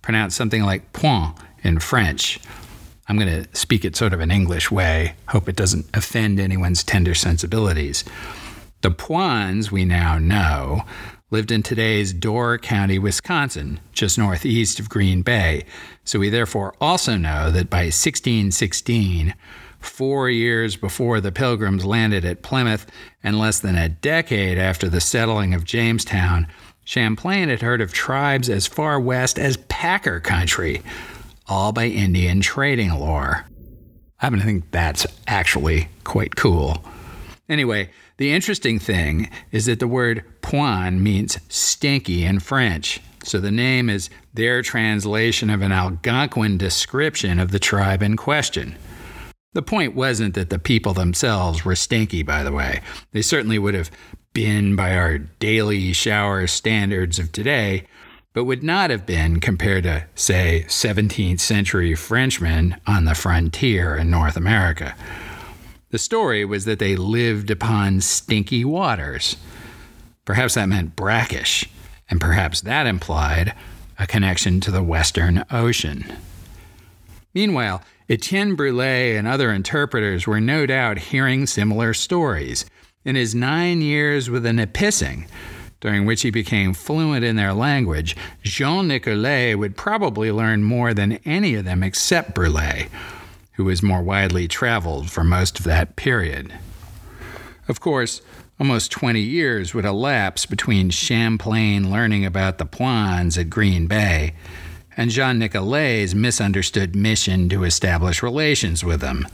pronounced 0.02 0.38
something 0.38 0.64
like 0.64 0.94
point 0.94 1.36
in 1.64 1.80
French. 1.80 2.40
I'm 3.08 3.18
going 3.18 3.44
to 3.44 3.58
speak 3.58 3.84
it 3.84 3.96
sort 3.96 4.14
of 4.14 4.22
an 4.22 4.32
English 4.32 4.72
way, 4.72 5.16
hope 5.28 5.50
it 5.50 5.56
doesn't 5.56 5.86
offend 5.94 6.40
anyone's 6.40 6.84
tender 6.84 7.14
sensibilities. 7.14 8.04
The 8.82 8.92
Puans, 8.92 9.72
we 9.72 9.84
now 9.86 10.18
know, 10.18 10.84
lived 11.30 11.52
in 11.52 11.64
today's 11.64 12.14
Door 12.14 12.60
County, 12.60 13.00
Wisconsin, 13.00 13.80
just 13.92 14.18
northeast 14.18 14.80
of 14.80 14.90
Green 14.90 15.22
Bay, 15.22 15.66
so 16.06 16.20
we 16.20 16.30
therefore 16.30 16.76
also 16.80 17.18
know 17.18 17.50
that 17.52 17.70
by 17.70 17.86
1616, 17.86 19.34
four 19.80 20.30
years 20.30 20.76
before 20.76 21.20
the 21.20 21.32
Pilgrims 21.32 21.86
landed 21.86 22.24
at 22.24 22.42
Plymouth 22.42 22.86
and 23.24 23.40
less 23.40 23.60
than 23.60 23.76
a 23.76 23.90
decade 23.90 24.58
after 24.58 24.90
the 24.90 25.02
settling 25.02 25.54
of 25.54 25.66
Jamestown, 25.66 26.48
Champlain 26.84 27.50
had 27.50 27.62
heard 27.62 27.82
of 27.82 27.94
tribes 27.94 28.50
as 28.50 28.68
far 28.68 29.00
west 29.00 29.40
as 29.40 29.58
Packer 29.58 30.20
country, 30.20 30.82
all 31.48 31.72
by 31.72 31.86
Indian 31.86 32.42
trading 32.42 32.92
lore. 32.92 33.46
I 34.20 34.26
happen 34.26 34.40
to 34.40 34.46
think 34.46 34.72
that's 34.72 35.06
actually 35.28 35.90
quite 36.04 36.36
cool. 36.36 36.84
Anyway, 37.50 37.90
the 38.18 38.32
interesting 38.32 38.80
thing 38.80 39.30
is 39.52 39.66
that 39.66 39.80
the 39.80 39.88
word 39.88 40.24
point 40.42 41.02
means 41.02 41.40
stinky 41.50 42.26
in 42.26 42.40
French, 42.40 43.02
so 43.24 43.40
the 43.40 43.52
name 43.52 43.90
is 43.90 44.10
their 44.34 44.62
translation 44.62 45.50
of 45.50 45.62
an 45.62 45.72
Algonquin 45.72 46.58
description 46.58 47.40
of 47.40 47.52
the 47.52 47.60
tribe 47.60 48.04
in 48.04 48.18
question. 48.18 48.78
The 49.54 49.62
point 49.62 49.96
wasn't 49.96 50.34
that 50.36 50.50
the 50.50 50.60
people 50.60 50.94
themselves 50.94 51.64
were 51.64 51.76
stinky, 51.76 52.24
by 52.24 52.44
the 52.44 52.52
way. 52.52 52.82
They 53.12 53.22
certainly 53.22 53.60
would 53.60 53.76
have 53.76 53.92
been 54.34 54.76
by 54.76 54.96
our 54.96 55.18
daily 55.18 55.94
shower 55.94 56.48
standards 56.48 57.20
of 57.20 57.32
today, 57.32 57.88
but 58.34 58.46
would 58.46 58.64
not 58.64 58.90
have 58.90 59.06
been 59.06 59.40
compared 59.40 59.84
to, 59.84 60.06
say, 60.16 60.66
17th 60.68 61.40
century 61.40 61.94
Frenchmen 61.94 62.76
on 62.88 63.06
the 63.06 63.16
frontier 63.16 63.96
in 63.96 64.10
North 64.10 64.36
America. 64.36 64.96
The 65.92 66.00
story 66.00 66.44
was 66.44 66.66
that 66.66 66.80
they 66.80 66.96
lived 66.96 67.52
upon 67.52 68.02
stinky 68.02 68.66
waters. 68.66 69.38
Perhaps 70.26 70.56
that 70.56 70.68
meant 70.68 70.96
brackish, 70.96 71.70
and 72.10 72.20
perhaps 72.20 72.62
that 72.62 72.88
implied 72.88 73.54
a 74.00 74.08
connection 74.08 74.60
to 74.62 74.72
the 74.72 74.82
Western 74.82 75.46
Ocean. 75.52 76.12
Meanwhile, 77.36 77.84
Etienne 78.10 78.58
Brulé 78.58 79.18
and 79.18 79.28
other 79.28 79.52
interpreters 79.52 80.26
were 80.26 80.42
no 80.42 80.66
doubt 80.66 80.98
hearing 80.98 81.46
similar 81.46 81.94
stories. 81.94 82.66
In 83.06 83.16
his 83.16 83.36
nine 83.36 83.82
years 83.82 84.30
with 84.30 84.44
the 84.44 84.54
Nipissing, 84.54 85.28
during 85.82 86.06
which 86.06 86.22
he 86.22 86.32
became 86.32 86.74
fluent 86.74 87.26
in 87.26 87.36
their 87.36 87.54
language, 87.54 88.16
Jean 88.44 88.88
Nicolet 88.88 89.60
would 89.60 89.76
probably 89.76 90.32
learn 90.32 90.64
more 90.64 90.94
than 90.94 91.20
any 91.26 91.56
of 91.56 91.66
them 91.66 91.84
except 91.84 92.34
Brulé, 92.34 92.88
who 93.54 93.66
was 93.66 93.84
more 93.84 94.02
widely 94.02 94.48
traveled 94.48 95.12
for 95.12 95.26
most 95.26 95.60
of 95.60 95.66
that 95.66 95.98
period. 95.98 96.54
Of 97.68 97.82
course, 97.82 98.22
almost 98.58 98.92
20 98.92 99.20
years 99.20 99.74
would 99.74 99.84
elapse 99.84 100.46
between 100.46 100.90
Champlain 100.90 101.92
learning 101.92 102.26
about 102.26 102.58
the 102.58 102.66
Puans 102.66 103.38
at 103.38 103.50
Green 103.50 103.88
Bay 103.88 104.34
and 104.96 105.12
Jean 105.12 105.40
Nicolet's 105.40 106.16
misunderstood 106.16 106.96
mission 106.96 107.50
to 107.50 107.66
establish 107.66 108.24
relations 108.24 108.82
with 108.82 109.02
them. 109.02 109.28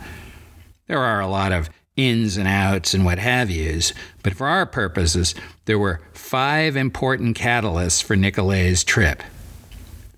There 0.87 0.99
are 0.99 1.19
a 1.19 1.27
lot 1.27 1.51
of 1.51 1.69
ins 1.99 2.37
and 2.37 2.47
outs 2.47 2.93
and 2.93 3.03
what 3.03 3.19
have 3.19 3.49
yous, 3.49 3.93
but 4.23 4.33
for 4.33 4.47
our 4.47 4.65
purposes, 4.65 5.35
there 5.65 5.79
were 5.79 6.01
five 6.13 6.75
important 6.77 7.37
catalysts 7.37 8.01
for 8.01 8.15
Nicolet's 8.15 8.83
trip. 8.83 9.21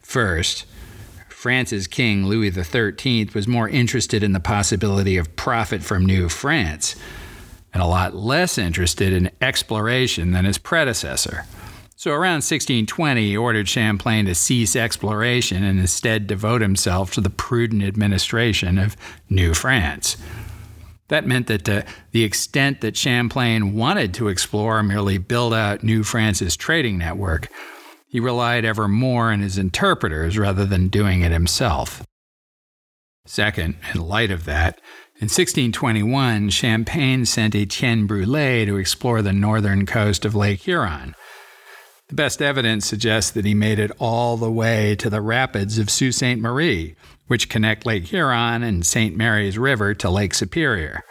First, 0.02 0.65
France's 1.28 1.88
king, 1.88 2.28
Louis 2.28 2.52
XIII, 2.52 3.30
was 3.34 3.48
more 3.48 3.67
interested 3.67 4.22
in 4.22 4.34
the 4.34 4.39
possibility 4.39 5.17
of 5.17 5.36
profit 5.36 5.82
from 5.82 6.06
New 6.06 6.30
France 6.30 6.96
and 7.74 7.82
a 7.82 7.88
lot 7.88 8.13
less 8.13 8.58
interested 8.58 9.12
in 9.12 9.32
exploration 9.41 10.32
than 10.32 10.46
his 10.46 10.58
predecessor. 10.58 11.46
So 11.96 12.12
around 12.12 12.44
1620, 12.44 13.28
he 13.28 13.38
ordered 13.38 13.70
Champlain 13.70 14.26
to 14.26 14.36
cease 14.36 14.76
exploration 14.76 15.63
and 15.63 15.80
instead 15.80 16.28
devote 16.28 16.62
himself 16.62 17.12
to 17.13 17.22
the 17.22 17.30
prudent 17.30 17.84
administration 17.84 18.78
of 18.78 18.98
New 19.30 19.54
France. 19.54 20.17
That 21.12 21.28
meant 21.28 21.47
that 21.47 21.65
to 21.65 21.84
the 22.12 22.24
extent 22.24 22.80
that 22.80 22.95
Champlain 22.95 23.76
wanted 23.76 24.13
to 24.13 24.30
explore 24.30 24.80
or 24.80 24.84
merely 24.84 25.17
build 25.17 25.54
out 25.54 25.84
New 25.84 26.04
France's 26.04 26.56
trading 26.56 26.97
network, 26.97 27.50
he 28.08 28.21
relied 28.21 28.63
ever 28.63 28.88
more 28.88 29.30
on 29.30 29.41
his 29.41 29.58
interpreters 29.58 30.38
rather 30.38 30.65
than 30.65 30.88
doing 30.88 31.19
it 31.19 31.34
himself. 31.34 32.02
Second, 33.26 33.76
in 33.93 34.00
light 34.00 34.32
of 34.32 34.45
that, 34.45 34.80
in 35.15 35.26
1621, 35.26 36.50
Champlain 36.50 37.26
sent 37.26 37.56
Etienne 37.56 38.08
Brulé 38.08 38.65
to 38.65 38.78
explore 38.78 39.21
the 39.21 39.34
northern 39.34 39.86
coast 39.86 40.24
of 40.24 40.34
Lake 40.34 40.62
Huron. 40.62 41.13
The 42.12 42.15
best 42.15 42.41
evidence 42.41 42.86
suggests 42.86 43.32
that 43.32 43.45
he 43.45 43.54
made 43.54 43.80
it 43.80 43.89
all 43.97 44.36
the 44.36 44.52
way 44.52 44.97
to 44.97 45.10
the 45.10 45.21
rapids 45.21 45.78
of 45.78 45.89
Sault 45.89 46.13
Ste. 46.13 46.39
Marie, 46.39 46.97
which 47.28 47.47
connect 47.47 47.86
Lake 47.86 48.04
Huron 48.08 48.63
and 48.63 48.86
St. 48.86 49.15
Mary's 49.15 49.58
River 49.58 49.93
to 49.93 50.10
Lake 50.10 50.34
Superior. 50.34 51.06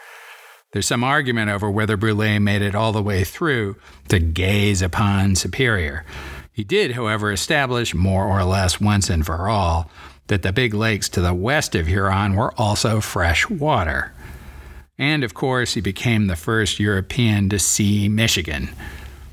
There's 0.74 0.86
some 0.86 1.02
argument 1.02 1.50
over 1.50 1.70
whether 1.70 1.96
Brulé 1.96 2.38
made 2.38 2.60
it 2.60 2.74
all 2.74 2.92
the 2.92 3.02
way 3.02 3.24
through 3.24 3.76
to 4.08 4.18
gaze 4.18 4.82
upon 4.82 5.36
Superior. 5.36 6.04
He 6.52 6.64
did, 6.64 6.92
however, 6.92 7.32
establish 7.32 7.94
more 7.94 8.26
or 8.26 8.44
less 8.44 8.78
once 8.78 9.08
and 9.08 9.24
for 9.24 9.48
all 9.48 9.90
that 10.26 10.42
the 10.42 10.52
big 10.52 10.74
lakes 10.74 11.08
to 11.08 11.22
the 11.22 11.32
west 11.32 11.74
of 11.74 11.86
Huron 11.86 12.34
were 12.34 12.52
also 12.60 13.00
fresh 13.00 13.48
water. 13.48 14.12
And 14.98 15.24
of 15.24 15.32
course, 15.32 15.72
he 15.72 15.80
became 15.80 16.26
the 16.26 16.36
first 16.36 16.78
European 16.78 17.48
to 17.48 17.58
see 17.58 18.06
Michigan. 18.10 18.68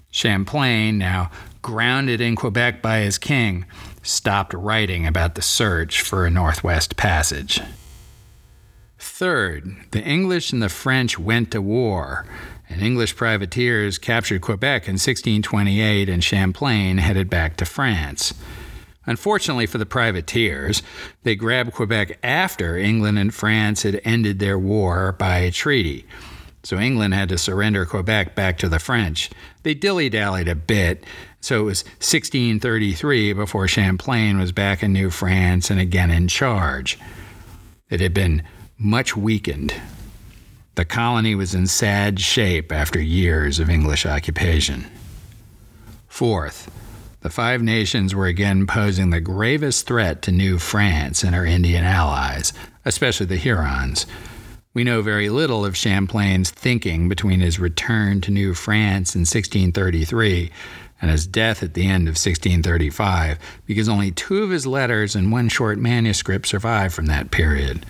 Champlain, 0.09 0.97
now 0.97 1.29
grounded 1.67 2.21
in 2.21 2.33
Quebec 2.33 2.81
by 2.81 2.99
his 2.99 3.17
king, 3.17 3.65
stopped 4.01 4.53
writing 4.53 5.05
about 5.05 5.35
the 5.35 5.41
search 5.41 6.01
for 6.01 6.25
a 6.25 6.29
Northwest 6.29 6.95
Passage. 6.95 7.59
Third, 8.97 9.75
the 9.91 10.01
English 10.01 10.53
and 10.53 10.63
the 10.63 10.69
French 10.69 11.19
went 11.19 11.51
to 11.51 11.61
war, 11.61 12.25
and 12.69 12.81
English 12.81 13.17
privateers 13.17 13.97
captured 13.97 14.39
Quebec 14.39 14.83
in 14.83 14.93
1628 14.93 16.07
and 16.07 16.23
Champlain 16.23 16.99
headed 16.99 17.29
back 17.29 17.57
to 17.57 17.65
France. 17.65 18.33
Unfortunately 19.05 19.65
for 19.65 19.77
the 19.77 19.85
privateers, 19.85 20.81
they 21.23 21.35
grabbed 21.35 21.73
Quebec 21.73 22.17
after 22.23 22.77
England 22.77 23.19
and 23.19 23.33
France 23.33 23.83
had 23.83 23.99
ended 24.05 24.39
their 24.39 24.57
war 24.57 25.11
by 25.11 25.39
a 25.39 25.51
treaty. 25.51 26.05
So 26.63 26.77
England 26.77 27.13
had 27.13 27.29
to 27.29 27.37
surrender 27.37 27.85
Quebec 27.85 28.35
back 28.35 28.57
to 28.59 28.69
the 28.69 28.79
French. 28.79 29.29
They 29.63 29.73
dilly 29.73 30.09
dallied 30.09 30.47
a 30.47 30.55
bit, 30.55 31.03
so 31.39 31.61
it 31.61 31.65
was 31.65 31.83
1633 31.83 33.33
before 33.33 33.67
Champlain 33.67 34.37
was 34.37 34.51
back 34.51 34.83
in 34.83 34.91
New 34.91 35.09
France 35.09 35.69
and 35.69 35.79
again 35.79 36.11
in 36.11 36.27
charge. 36.27 36.99
It 37.89 38.01
had 38.01 38.13
been 38.13 38.43
much 38.77 39.15
weakened 39.15 39.73
the 40.77 40.85
colony 40.85 41.33
was 41.33 41.55
in 41.55 41.65
sad 41.65 42.19
shape 42.19 42.71
after 42.71 43.01
years 43.01 43.57
of 43.57 43.67
English 43.67 44.05
occupation. 44.05 44.85
Fourth, 46.07 46.69
the 47.21 47.31
Five 47.31 47.63
Nations 47.63 48.13
were 48.13 48.27
again 48.27 48.67
posing 48.67 49.09
the 49.09 49.19
gravest 49.19 49.87
threat 49.87 50.21
to 50.21 50.31
New 50.31 50.59
France 50.59 51.23
and 51.23 51.33
her 51.33 51.47
Indian 51.47 51.83
allies, 51.83 52.53
especially 52.85 53.25
the 53.25 53.37
Hurons. 53.37 54.05
We 54.77 54.83
know 54.83 55.01
very 55.01 55.29
little 55.29 55.65
of 55.65 55.75
Champlain's 55.75 56.51
thinking 56.51 57.09
between 57.09 57.39
his 57.39 57.57
return 57.57 58.21
to 58.21 58.29
New 58.29 58.53
France 58.53 59.15
in 59.15 59.21
1633 59.21 60.51
and 61.01 61.09
his 61.09 61.25
death 61.25 61.63
at 61.63 61.73
the 61.73 61.87
end 61.87 62.03
of 62.03 62.11
1635, 62.11 63.39
because 63.65 63.89
only 63.89 64.11
two 64.11 64.43
of 64.43 64.51
his 64.51 64.67
letters 64.67 65.15
and 65.15 65.31
one 65.31 65.49
short 65.49 65.79
manuscript 65.79 66.47
survive 66.47 66.93
from 66.93 67.07
that 67.07 67.31
period. 67.31 67.87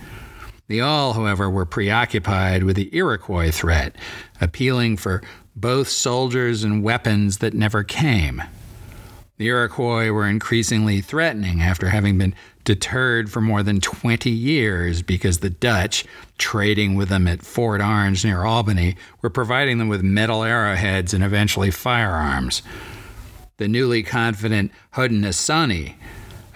They 0.68 0.80
all, 0.80 1.12
however, 1.12 1.50
were 1.50 1.66
preoccupied 1.66 2.62
with 2.62 2.76
the 2.76 2.88
Iroquois 2.96 3.50
threat, 3.50 3.94
appealing 4.40 4.96
for 4.96 5.22
both 5.54 5.90
soldiers 5.90 6.64
and 6.64 6.82
weapons 6.82 7.36
that 7.40 7.52
never 7.52 7.84
came. 7.84 8.42
The 9.36 9.48
Iroquois 9.48 10.10
were 10.10 10.26
increasingly 10.26 11.02
threatening 11.02 11.60
after 11.60 11.90
having 11.90 12.16
been 12.16 12.34
deterred 12.68 13.30
for 13.30 13.40
more 13.40 13.62
than 13.62 13.80
20 13.80 14.28
years 14.28 15.00
because 15.00 15.38
the 15.38 15.48
Dutch, 15.48 16.04
trading 16.36 16.96
with 16.96 17.08
them 17.08 17.26
at 17.26 17.40
Fort 17.40 17.80
Orange 17.80 18.26
near 18.26 18.44
Albany, 18.44 18.94
were 19.22 19.30
providing 19.30 19.78
them 19.78 19.88
with 19.88 20.02
metal 20.02 20.44
arrowheads 20.44 21.14
and 21.14 21.24
eventually 21.24 21.70
firearms. 21.70 22.60
The 23.56 23.68
newly 23.68 24.02
confident 24.02 24.70
Haudenosaunee 24.92 25.94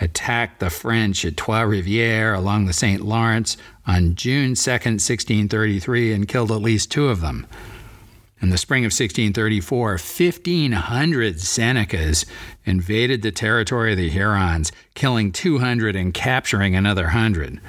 attacked 0.03 0.61
the 0.61 0.69
French 0.69 1.25
at 1.25 1.39
Trois 1.39 1.63
Rivières 1.63 2.37
along 2.37 2.67
the 2.67 2.75
St. 2.75 3.01
Lawrence 3.01 3.57
on 3.87 4.15
June 4.15 4.55
2, 4.55 4.71
1633, 4.71 6.13
and 6.13 6.29
killed 6.29 6.53
at 6.53 6.61
least 6.61 6.91
two 6.91 7.09
of 7.09 7.23
them. 7.23 7.47
In 8.43 8.51
the 8.51 8.59
spring 8.59 8.83
of 8.83 8.89
1634, 8.89 9.91
1,500 9.91 11.37
Senecas 11.37 12.27
invaded 12.65 13.23
the 13.23 13.31
territory 13.31 13.93
of 13.93 13.99
the 13.99 14.11
Hurons, 14.11 14.73
killing 14.95 15.31
200 15.31 15.95
and 15.95 16.13
capturing 16.13 16.75
another 16.75 17.05
100. 17.05 17.61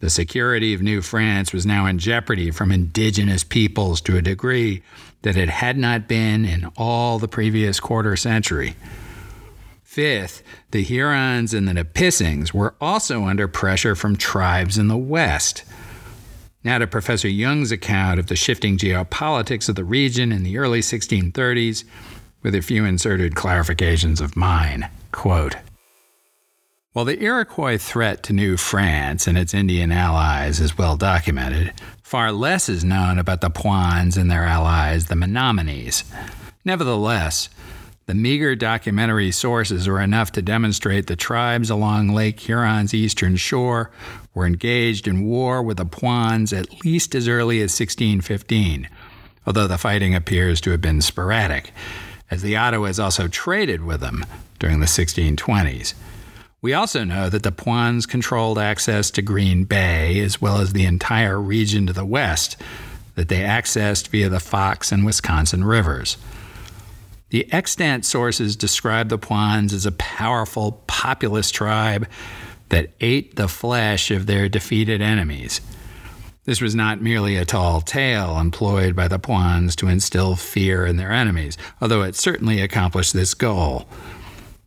The 0.00 0.10
security 0.10 0.74
of 0.74 0.82
New 0.82 1.00
France 1.00 1.52
was 1.52 1.64
now 1.64 1.86
in 1.86 2.00
jeopardy 2.00 2.50
from 2.50 2.72
indigenous 2.72 3.44
peoples 3.44 4.00
to 4.00 4.16
a 4.16 4.22
degree 4.22 4.82
that 5.22 5.36
it 5.36 5.48
had 5.48 5.78
not 5.78 6.08
been 6.08 6.44
in 6.44 6.68
all 6.76 7.20
the 7.20 7.28
previous 7.28 7.78
quarter 7.78 8.16
century. 8.16 8.74
Fifth, 9.84 10.42
the 10.72 10.82
Hurons 10.82 11.54
and 11.54 11.68
the 11.68 11.72
Nipissings 11.72 12.52
were 12.52 12.74
also 12.80 13.26
under 13.26 13.46
pressure 13.46 13.94
from 13.94 14.16
tribes 14.16 14.76
in 14.76 14.88
the 14.88 14.96
West. 14.96 15.62
Now 16.64 16.78
to 16.78 16.86
Professor 16.86 17.28
Jung's 17.28 17.70
account 17.70 18.18
of 18.18 18.28
the 18.28 18.36
shifting 18.36 18.78
geopolitics 18.78 19.68
of 19.68 19.74
the 19.74 19.84
region 19.84 20.32
in 20.32 20.44
the 20.44 20.56
early 20.56 20.80
1630s, 20.80 21.84
with 22.42 22.54
a 22.54 22.62
few 22.62 22.86
inserted 22.86 23.34
clarifications 23.34 24.20
of 24.20 24.34
mine. 24.34 24.88
Quote, 25.12 25.56
while 26.94 27.04
the 27.04 27.20
Iroquois 27.20 27.76
threat 27.76 28.22
to 28.22 28.32
New 28.32 28.56
France 28.56 29.26
and 29.26 29.36
its 29.36 29.52
Indian 29.52 29.90
allies 29.90 30.60
is 30.60 30.78
well 30.78 30.96
documented, 30.96 31.72
far 32.02 32.30
less 32.30 32.68
is 32.68 32.84
known 32.84 33.18
about 33.18 33.40
the 33.40 33.50
Puans 33.50 34.16
and 34.16 34.30
their 34.30 34.44
allies, 34.44 35.06
the 35.06 35.16
Menominees. 35.16 36.04
Nevertheless, 36.64 37.48
the 38.06 38.14
meager 38.14 38.54
documentary 38.54 39.30
sources 39.30 39.88
are 39.88 40.00
enough 40.00 40.30
to 40.32 40.42
demonstrate 40.42 41.06
the 41.06 41.16
tribes 41.16 41.70
along 41.70 42.10
Lake 42.10 42.38
Huron's 42.40 42.92
eastern 42.92 43.36
shore 43.36 43.90
were 44.34 44.46
engaged 44.46 45.08
in 45.08 45.24
war 45.24 45.62
with 45.62 45.78
the 45.78 45.86
Puans 45.86 46.52
at 46.52 46.84
least 46.84 47.14
as 47.14 47.28
early 47.28 47.58
as 47.58 47.72
1615, 47.72 48.88
although 49.46 49.66
the 49.66 49.78
fighting 49.78 50.14
appears 50.14 50.60
to 50.60 50.70
have 50.70 50.82
been 50.82 51.00
sporadic, 51.00 51.72
as 52.30 52.42
the 52.42 52.54
Ottawas 52.54 53.02
also 53.02 53.26
traded 53.26 53.82
with 53.82 54.00
them 54.00 54.26
during 54.58 54.80
the 54.80 54.86
1620s. 54.86 55.94
We 56.60 56.74
also 56.74 57.04
know 57.04 57.30
that 57.30 57.42
the 57.42 57.52
Puans 57.52 58.04
controlled 58.04 58.58
access 58.58 59.10
to 59.12 59.22
Green 59.22 59.64
Bay 59.64 60.20
as 60.20 60.42
well 60.42 60.58
as 60.58 60.72
the 60.72 60.84
entire 60.84 61.40
region 61.40 61.86
to 61.86 61.92
the 61.94 62.06
west, 62.06 62.56
that 63.14 63.28
they 63.28 63.40
accessed 63.40 64.08
via 64.08 64.28
the 64.28 64.40
Fox 64.40 64.92
and 64.92 65.06
Wisconsin 65.06 65.64
rivers. 65.64 66.18
The 67.30 67.52
extant 67.52 68.04
sources 68.04 68.56
describe 68.56 69.08
the 69.08 69.18
Puans 69.18 69.72
as 69.72 69.86
a 69.86 69.92
powerful, 69.92 70.82
populous 70.86 71.50
tribe 71.50 72.06
that 72.68 72.90
ate 73.00 73.36
the 73.36 73.48
flesh 73.48 74.10
of 74.10 74.26
their 74.26 74.48
defeated 74.48 75.00
enemies. 75.00 75.60
This 76.44 76.60
was 76.60 76.74
not 76.74 77.00
merely 77.00 77.36
a 77.36 77.44
tall 77.44 77.80
tale 77.80 78.38
employed 78.38 78.94
by 78.94 79.08
the 79.08 79.18
Puans 79.18 79.74
to 79.76 79.88
instill 79.88 80.36
fear 80.36 80.84
in 80.84 80.96
their 80.96 81.10
enemies, 81.10 81.56
although 81.80 82.02
it 82.02 82.14
certainly 82.14 82.60
accomplished 82.60 83.14
this 83.14 83.32
goal. 83.32 83.88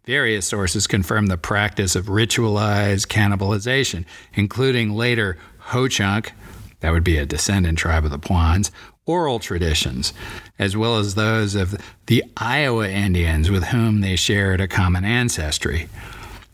Various 0.06 0.48
sources 0.48 0.88
confirm 0.88 1.28
the 1.28 1.38
practice 1.38 1.96
of 1.96 2.06
ritualized 2.06 3.08
cannibalization, 3.08 4.06
including 4.34 4.94
later 4.96 5.38
Ho 5.60 5.88
Chunk, 5.88 6.32
that 6.80 6.92
would 6.92 7.04
be 7.04 7.18
a 7.18 7.26
descendant 7.26 7.78
tribe 7.78 8.06
of 8.06 8.12
the 8.12 8.18
Puans, 8.18 8.72
oral 9.08 9.40
traditions, 9.40 10.14
as 10.60 10.78
well 10.78 10.98
as 10.98 11.16
those 11.16 11.56
of 11.56 11.76
the 12.06 12.24
Iowa 12.38 12.88
Indians 12.88 13.50
with 13.50 13.64
whom 13.66 14.02
they 14.02 14.16
shared 14.16 14.62
a 14.62 14.68
common 14.68 15.04
ancestry. 15.04 15.90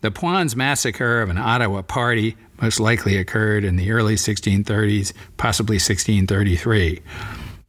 The 0.00 0.10
Puans 0.10 0.56
massacre 0.56 1.20
of 1.20 1.28
an 1.28 1.38
Ottawa 1.38 1.82
party 1.82 2.36
most 2.60 2.80
likely 2.80 3.16
occurred 3.16 3.64
in 3.64 3.76
the 3.76 3.90
early 3.90 4.14
1630s, 4.14 5.12
possibly 5.36 5.76
1633. 5.76 7.02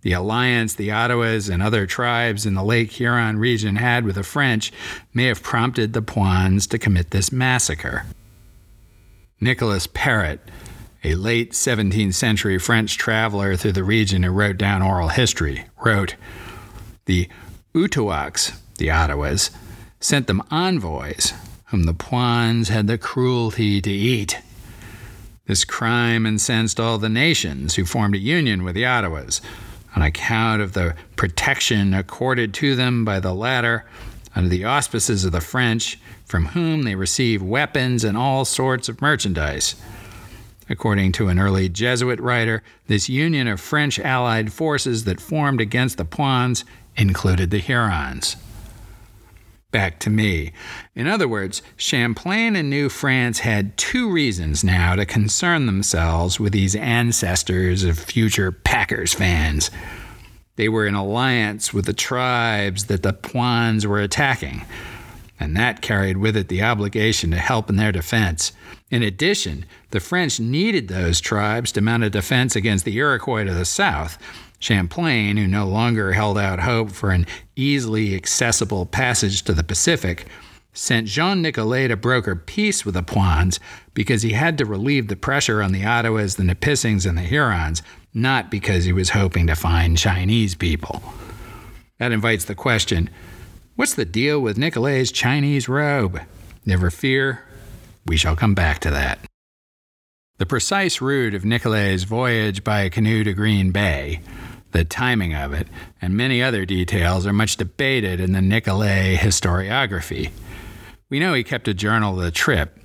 The 0.01 0.13
alliance 0.13 0.75
the 0.75 0.89
Ottawas 0.89 1.49
and 1.49 1.63
other 1.63 1.87
tribes 1.87 2.45
in 2.45 2.53
the 2.53 2.63
Lake 2.63 2.91
Huron 2.91 3.39
region 3.39 3.77
had 3.77 4.05
with 4.05 4.15
the 4.15 4.23
French 4.23 4.71
may 5.13 5.25
have 5.25 5.41
prompted 5.41 5.93
the 5.93 6.01
Puans 6.03 6.67
to 6.67 6.77
commit 6.77 7.09
this 7.09 7.31
massacre. 7.31 8.05
Nicholas 9.41 9.87
Perrot, 9.87 10.39
a 11.05 11.13
late 11.13 11.51
17th 11.51 12.15
century 12.15 12.57
French 12.57 12.97
traveler 12.97 13.55
through 13.55 13.73
the 13.73 13.83
region 13.83 14.23
who 14.23 14.31
wrote 14.31 14.57
down 14.57 14.81
oral 14.81 15.09
history, 15.09 15.65
wrote 15.83 16.15
The 17.05 17.29
Utoaks, 17.75 18.57
the 18.79 18.87
Ottawas, 18.87 19.51
sent 19.99 20.25
them 20.25 20.41
envoys 20.49 21.31
whom 21.65 21.83
the 21.83 21.93
Puans 21.93 22.69
had 22.69 22.87
the 22.87 22.97
cruelty 22.97 23.81
to 23.81 23.91
eat. 23.91 24.39
This 25.45 25.63
crime 25.63 26.25
incensed 26.25 26.79
all 26.79 26.97
the 26.97 27.07
nations 27.07 27.75
who 27.75 27.85
formed 27.85 28.15
a 28.15 28.19
union 28.19 28.63
with 28.63 28.73
the 28.73 28.85
Ottawas 28.85 29.41
on 29.95 30.01
account 30.01 30.63
of 30.63 30.73
the 30.73 30.95
protection 31.15 31.93
accorded 31.93 32.51
to 32.55 32.75
them 32.75 33.05
by 33.05 33.19
the 33.19 33.35
latter 33.35 33.85
under 34.35 34.49
the 34.49 34.65
auspices 34.65 35.23
of 35.23 35.31
the 35.31 35.39
French, 35.39 35.99
from 36.25 36.47
whom 36.47 36.81
they 36.81 36.95
received 36.95 37.43
weapons 37.43 38.03
and 38.03 38.17
all 38.17 38.43
sorts 38.43 38.89
of 38.89 39.03
merchandise. 39.03 39.75
According 40.69 41.11
to 41.13 41.27
an 41.27 41.39
early 41.39 41.69
Jesuit 41.69 42.19
writer, 42.19 42.63
this 42.87 43.07
union 43.07 43.47
of 43.47 43.59
French 43.59 43.99
allied 43.99 44.51
forces 44.51 45.03
that 45.03 45.21
formed 45.21 45.61
against 45.61 45.97
the 45.97 46.05
Puans 46.05 46.65
included 46.97 47.51
the 47.51 47.59
Hurons. 47.59 48.35
Back 49.71 49.99
to 49.99 50.09
me. 50.09 50.53
In 50.95 51.05
other 51.05 51.27
words, 51.27 51.61
Champlain 51.75 52.55
and 52.55 52.69
New 52.69 52.87
France 52.87 53.39
had 53.39 53.75
two 53.77 54.09
reasons 54.09 54.63
now 54.63 54.95
to 54.95 55.05
concern 55.05 55.65
themselves 55.65 56.39
with 56.39 56.53
these 56.53 56.75
ancestors 56.75 57.83
of 57.83 57.99
future 57.99 58.51
Packers 58.51 59.13
fans. 59.13 59.69
They 60.55 60.69
were 60.69 60.87
in 60.87 60.95
alliance 60.95 61.73
with 61.73 61.85
the 61.85 61.93
tribes 61.93 62.85
that 62.85 63.03
the 63.03 63.11
Puans 63.11 63.85
were 63.85 63.99
attacking, 63.99 64.65
and 65.39 65.55
that 65.55 65.81
carried 65.81 66.17
with 66.17 66.37
it 66.37 66.47
the 66.47 66.63
obligation 66.63 67.31
to 67.31 67.37
help 67.37 67.69
in 67.69 67.75
their 67.75 67.91
defense. 67.91 68.51
In 68.89 69.03
addition, 69.03 69.65
the 69.91 69.99
French 69.99 70.39
needed 70.39 70.87
those 70.87 71.19
tribes 71.19 71.71
to 71.73 71.81
mount 71.81 72.03
a 72.03 72.09
defense 72.09 72.55
against 72.55 72.85
the 72.85 72.97
Iroquois 72.97 73.43
to 73.43 73.53
the 73.53 73.65
south. 73.65 74.17
Champlain, 74.59 75.37
who 75.37 75.47
no 75.47 75.67
longer 75.67 76.13
held 76.13 76.37
out 76.37 76.61
hope 76.61 76.89
for 76.91 77.11
an 77.11 77.27
easily 77.55 78.15
accessible 78.15 78.85
passage 78.85 79.43
to 79.43 79.53
the 79.53 79.63
Pacific, 79.63 80.25
sent 80.73 81.07
Jean 81.07 81.41
Nicolet 81.41 81.89
to 81.89 81.97
broker 81.97 82.35
peace 82.35 82.85
with 82.85 82.95
the 82.95 83.03
Puans 83.03 83.59
because 83.93 84.21
he 84.21 84.31
had 84.31 84.57
to 84.57 84.65
relieve 84.65 85.07
the 85.07 85.15
pressure 85.15 85.61
on 85.61 85.71
the 85.71 85.83
Ottawas, 85.83 86.37
the 86.37 86.43
Nipissings, 86.43 87.05
and 87.05 87.17
the 87.17 87.21
Hurons, 87.21 87.81
not 88.13 88.49
because 88.49 88.85
he 88.85 88.93
was 88.93 89.09
hoping 89.09 89.47
to 89.47 89.55
find 89.55 89.97
Chinese 89.97 90.55
people. 90.55 91.01
That 91.97 92.11
invites 92.11 92.45
the 92.45 92.55
question 92.55 93.09
what's 93.75 93.93
the 93.93 94.05
deal 94.05 94.39
with 94.39 94.57
Nicolet's 94.57 95.11
Chinese 95.11 95.67
robe? 95.67 96.19
Never 96.65 96.89
fear, 96.89 97.43
we 98.05 98.17
shall 98.17 98.35
come 98.35 98.55
back 98.55 98.79
to 98.79 98.89
that. 98.91 99.19
The 100.37 100.45
precise 100.45 101.01
route 101.01 101.33
of 101.33 101.45
Nicolet's 101.45 102.03
voyage 102.03 102.63
by 102.63 102.89
canoe 102.89 103.23
to 103.23 103.33
Green 103.33 103.71
Bay, 103.71 104.21
the 104.71 104.83
timing 104.83 105.33
of 105.33 105.53
it, 105.53 105.67
and 106.01 106.17
many 106.17 106.43
other 106.43 106.65
details 106.65 107.25
are 107.25 107.33
much 107.33 107.57
debated 107.57 108.19
in 108.19 108.33
the 108.33 108.41
Nicolet 108.41 109.19
historiography. 109.19 110.31
We 111.09 111.19
know 111.19 111.33
he 111.33 111.43
kept 111.43 111.67
a 111.67 111.73
journal 111.73 112.17
of 112.17 112.25
the 112.25 112.31
trip, 112.31 112.77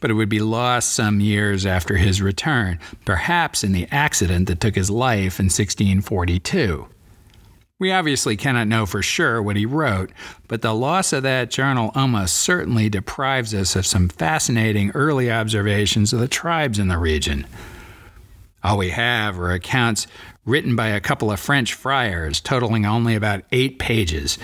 but 0.00 0.10
it 0.10 0.14
would 0.14 0.28
be 0.28 0.40
lost 0.40 0.92
some 0.92 1.20
years 1.20 1.64
after 1.64 1.96
his 1.96 2.20
return, 2.20 2.78
perhaps 3.04 3.64
in 3.64 3.72
the 3.72 3.86
accident 3.90 4.48
that 4.48 4.60
took 4.60 4.74
his 4.74 4.90
life 4.90 5.38
in 5.38 5.46
1642. 5.46 6.88
We 7.80 7.92
obviously 7.92 8.36
cannot 8.36 8.68
know 8.68 8.84
for 8.84 9.00
sure 9.00 9.42
what 9.42 9.56
he 9.56 9.64
wrote, 9.64 10.12
but 10.48 10.60
the 10.60 10.74
loss 10.74 11.14
of 11.14 11.22
that 11.22 11.50
journal 11.50 11.90
almost 11.94 12.36
certainly 12.36 12.90
deprives 12.90 13.54
us 13.54 13.74
of 13.74 13.86
some 13.86 14.10
fascinating 14.10 14.90
early 14.90 15.32
observations 15.32 16.12
of 16.12 16.20
the 16.20 16.28
tribes 16.28 16.78
in 16.78 16.88
the 16.88 16.98
region. 16.98 17.46
All 18.62 18.76
we 18.76 18.90
have 18.90 19.40
are 19.40 19.52
accounts 19.52 20.06
written 20.44 20.76
by 20.76 20.88
a 20.88 21.00
couple 21.00 21.32
of 21.32 21.40
French 21.40 21.72
friars, 21.72 22.38
totaling 22.42 22.84
only 22.84 23.14
about 23.14 23.44
eight 23.50 23.78
pages, 23.78 24.36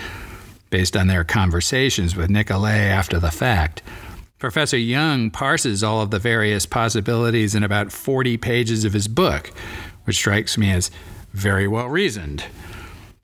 based 0.71 0.97
on 0.97 1.05
their 1.05 1.23
conversations 1.23 2.15
with 2.15 2.31
Nicolet 2.31 2.89
after 2.89 3.19
the 3.19 3.29
fact. 3.29 3.83
Professor 4.39 4.77
Jung 4.77 5.29
parses 5.29 5.83
all 5.83 6.01
of 6.01 6.09
the 6.09 6.17
various 6.17 6.65
possibilities 6.65 7.53
in 7.53 7.61
about 7.61 7.91
40 7.91 8.37
pages 8.37 8.83
of 8.83 8.93
his 8.93 9.07
book, 9.07 9.51
which 10.05 10.15
strikes 10.15 10.57
me 10.57 10.71
as 10.71 10.89
very 11.33 11.67
well 11.67 11.87
reasoned. 11.87 12.43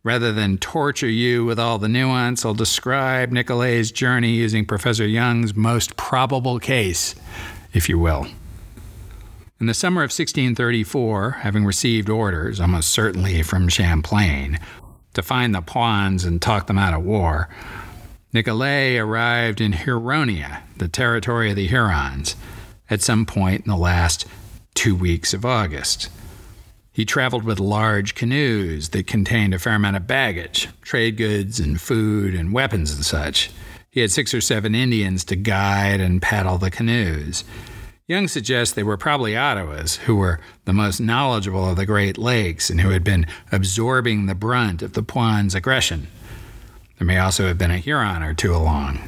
Rather 0.05 0.33
than 0.33 0.57
torture 0.57 1.07
you 1.07 1.45
with 1.45 1.57
all 1.57 1.77
the 1.79 1.87
nuance, 1.87 2.43
I'll 2.43 2.53
describe 2.53 3.31
Nicolet's 3.31 3.89
journey 3.89 4.31
using 4.31 4.65
Professor 4.65 5.07
Jung's 5.07 5.55
most 5.55 5.95
probable 5.95 6.59
case, 6.59 7.15
if 7.71 7.87
you 7.87 7.97
will. 7.97 8.27
In 9.61 9.67
the 9.67 9.73
summer 9.73 10.01
of 10.01 10.09
1634, 10.09 11.31
having 11.31 11.63
received 11.63 12.09
orders, 12.09 12.59
almost 12.59 12.89
certainly 12.89 13.43
from 13.43 13.69
Champlain, 13.69 14.59
to 15.13 15.21
find 15.21 15.55
the 15.55 15.61
Puans 15.61 16.25
and 16.25 16.41
talk 16.41 16.67
them 16.67 16.77
out 16.77 16.93
of 16.93 17.05
war, 17.05 17.47
Nicolet 18.33 18.97
arrived 18.99 19.61
in 19.61 19.71
Huronia, 19.71 20.63
the 20.75 20.89
territory 20.89 21.51
of 21.51 21.55
the 21.55 21.67
Hurons, 21.67 22.35
at 22.89 23.01
some 23.01 23.25
point 23.25 23.63
in 23.63 23.71
the 23.71 23.77
last 23.77 24.25
two 24.73 24.95
weeks 24.95 25.33
of 25.33 25.45
August. 25.45 26.09
He 26.93 27.05
traveled 27.05 27.43
with 27.43 27.59
large 27.59 28.13
canoes 28.13 28.89
that 28.89 29.07
contained 29.07 29.55
a 29.55 29.59
fair 29.59 29.73
amount 29.73 29.97
of 29.97 30.05
baggage, 30.05 30.69
trade 30.83 31.17
goods 31.17 31.59
and 31.59 31.81
food 31.81 32.35
and 32.35 32.53
weapons 32.53 32.93
and 32.93 33.03
such. 33.03 33.49
He 33.89 34.01
had 34.01 34.11
six 34.11 34.31
or 34.31 34.41
seven 34.41 34.75
Indians 34.75 35.25
to 35.25 35.35
guide 35.35 35.99
and 35.99 36.21
paddle 36.21 36.59
the 36.59 36.69
canoes. 36.69 37.43
Jung 38.07 38.27
suggests 38.27 38.75
they 38.75 38.83
were 38.83 38.97
probably 38.97 39.33
Ottawas, 39.33 39.95
who 39.97 40.15
were 40.17 40.39
the 40.65 40.73
most 40.73 40.99
knowledgeable 40.99 41.67
of 41.67 41.77
the 41.77 41.85
Great 41.85 42.17
Lakes 42.19 42.69
and 42.69 42.81
who 42.81 42.89
had 42.89 43.03
been 43.03 43.25
absorbing 43.51 44.27
the 44.27 44.35
brunt 44.35 44.83
of 44.83 44.93
the 44.93 45.01
Puans' 45.03 45.55
aggression. 45.55 46.07
There 46.99 47.07
may 47.07 47.17
also 47.17 47.47
have 47.47 47.57
been 47.57 47.71
a 47.71 47.77
Huron 47.77 48.21
or 48.21 48.35
two 48.35 48.55
along. 48.55 48.99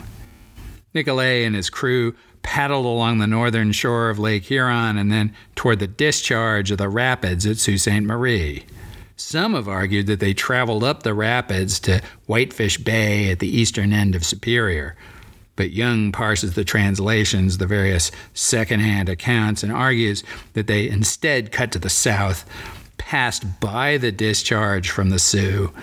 Nicolet 0.93 1.45
and 1.45 1.55
his 1.55 1.69
crew 1.69 2.15
paddled 2.45 2.85
along 2.85 3.17
the 3.17 3.25
northern 3.25 3.71
shore 3.71 4.11
of 4.11 4.19
Lake 4.19 4.43
Huron 4.43 4.99
and 4.99 5.11
then 5.11 5.33
toward 5.55 5.79
the 5.79 5.87
discharge 5.87 6.69
of 6.69 6.77
the 6.77 6.87
rapids 6.87 7.43
at 7.47 7.57
Sault 7.57 7.79
Ste. 7.79 8.03
Marie. 8.03 8.65
Some 9.17 9.55
have 9.55 9.67
argued 9.67 10.05
that 10.05 10.19
they 10.19 10.35
traveled 10.35 10.83
up 10.83 11.01
the 11.01 11.15
rapids 11.15 11.79
to 11.81 12.03
Whitefish 12.27 12.77
Bay 12.77 13.31
at 13.31 13.39
the 13.39 13.47
eastern 13.47 13.91
end 13.91 14.13
of 14.13 14.23
Superior. 14.23 14.95
But 15.55 15.71
Jung 15.71 16.11
parses 16.11 16.53
the 16.53 16.63
translations, 16.63 17.57
the 17.57 17.65
various 17.65 18.11
secondhand 18.35 19.09
accounts, 19.09 19.63
and 19.63 19.71
argues 19.71 20.23
that 20.53 20.67
they 20.67 20.87
instead 20.87 21.51
cut 21.51 21.71
to 21.71 21.79
the 21.79 21.89
south, 21.89 22.45
passed 22.99 23.59
by 23.59 23.97
the 23.97 24.11
discharge 24.11 24.91
from 24.91 25.09
the 25.09 25.19
Sault, 25.19 25.73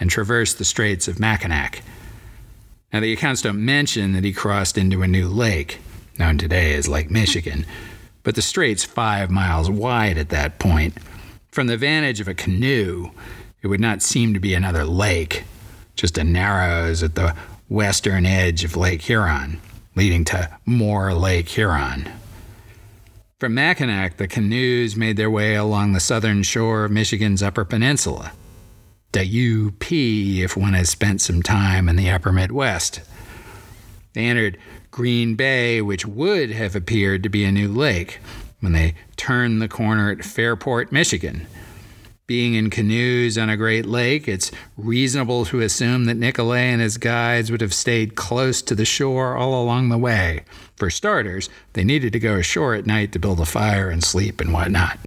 and 0.00 0.10
traversed 0.10 0.58
the 0.58 0.64
Straits 0.64 1.06
of 1.06 1.20
Mackinac. 1.20 1.82
Now, 2.92 2.98
the 2.98 3.12
accounts 3.12 3.42
don't 3.42 3.64
mention 3.64 4.12
that 4.14 4.24
he 4.24 4.32
crossed 4.32 4.76
into 4.76 5.02
a 5.02 5.06
new 5.06 5.28
lake 5.28 5.78
known 6.20 6.38
today 6.38 6.74
as 6.74 6.86
Lake 6.86 7.10
Michigan, 7.10 7.66
but 8.22 8.36
the 8.36 8.42
strait's 8.42 8.84
five 8.84 9.30
miles 9.30 9.68
wide 9.68 10.18
at 10.18 10.28
that 10.28 10.60
point. 10.60 10.94
From 11.50 11.66
the 11.66 11.76
vantage 11.76 12.20
of 12.20 12.28
a 12.28 12.34
canoe, 12.34 13.10
it 13.62 13.66
would 13.66 13.80
not 13.80 14.02
seem 14.02 14.32
to 14.34 14.40
be 14.40 14.54
another 14.54 14.84
lake, 14.84 15.42
just 15.96 16.16
a 16.16 16.22
narrows 16.22 17.02
at 17.02 17.16
the 17.16 17.34
western 17.68 18.24
edge 18.24 18.62
of 18.62 18.76
Lake 18.76 19.02
Huron, 19.02 19.60
leading 19.96 20.24
to 20.26 20.56
more 20.64 21.12
Lake 21.12 21.48
Huron. 21.48 22.08
From 23.40 23.54
Mackinac, 23.54 24.18
the 24.18 24.28
canoes 24.28 24.96
made 24.96 25.16
their 25.16 25.30
way 25.30 25.54
along 25.54 25.92
the 25.92 26.00
southern 26.00 26.42
shore 26.42 26.84
of 26.84 26.92
Michigan's 26.92 27.42
Upper 27.42 27.64
Peninsula. 27.64 28.32
The 29.12 29.22
UP, 29.22 29.90
if 29.90 30.56
one 30.56 30.74
has 30.74 30.90
spent 30.90 31.20
some 31.20 31.42
time 31.42 31.88
in 31.88 31.96
the 31.96 32.10
upper 32.10 32.32
Midwest. 32.32 33.00
They 34.12 34.26
entered 34.26 34.58
Green 34.90 35.34
Bay, 35.36 35.80
which 35.80 36.04
would 36.04 36.50
have 36.50 36.74
appeared 36.74 37.22
to 37.22 37.28
be 37.28 37.44
a 37.44 37.52
new 37.52 37.68
lake, 37.68 38.18
when 38.60 38.72
they 38.72 38.94
turned 39.16 39.62
the 39.62 39.68
corner 39.68 40.10
at 40.10 40.24
Fairport, 40.24 40.90
Michigan. 40.90 41.46
Being 42.26 42.54
in 42.54 42.70
canoes 42.70 43.36
on 43.36 43.50
a 43.50 43.56
great 43.56 43.86
lake, 43.86 44.28
it's 44.28 44.52
reasonable 44.76 45.44
to 45.46 45.60
assume 45.60 46.04
that 46.04 46.16
Nicolet 46.16 46.60
and 46.60 46.80
his 46.80 46.96
guides 46.96 47.50
would 47.50 47.60
have 47.60 47.74
stayed 47.74 48.14
close 48.14 48.62
to 48.62 48.74
the 48.74 48.84
shore 48.84 49.36
all 49.36 49.60
along 49.60 49.88
the 49.88 49.98
way. 49.98 50.44
For 50.76 50.90
starters, 50.90 51.48
they 51.72 51.82
needed 51.82 52.12
to 52.12 52.20
go 52.20 52.36
ashore 52.36 52.74
at 52.74 52.86
night 52.86 53.10
to 53.12 53.18
build 53.18 53.40
a 53.40 53.46
fire 53.46 53.90
and 53.90 54.04
sleep 54.04 54.40
and 54.40 54.52
whatnot. 54.52 55.00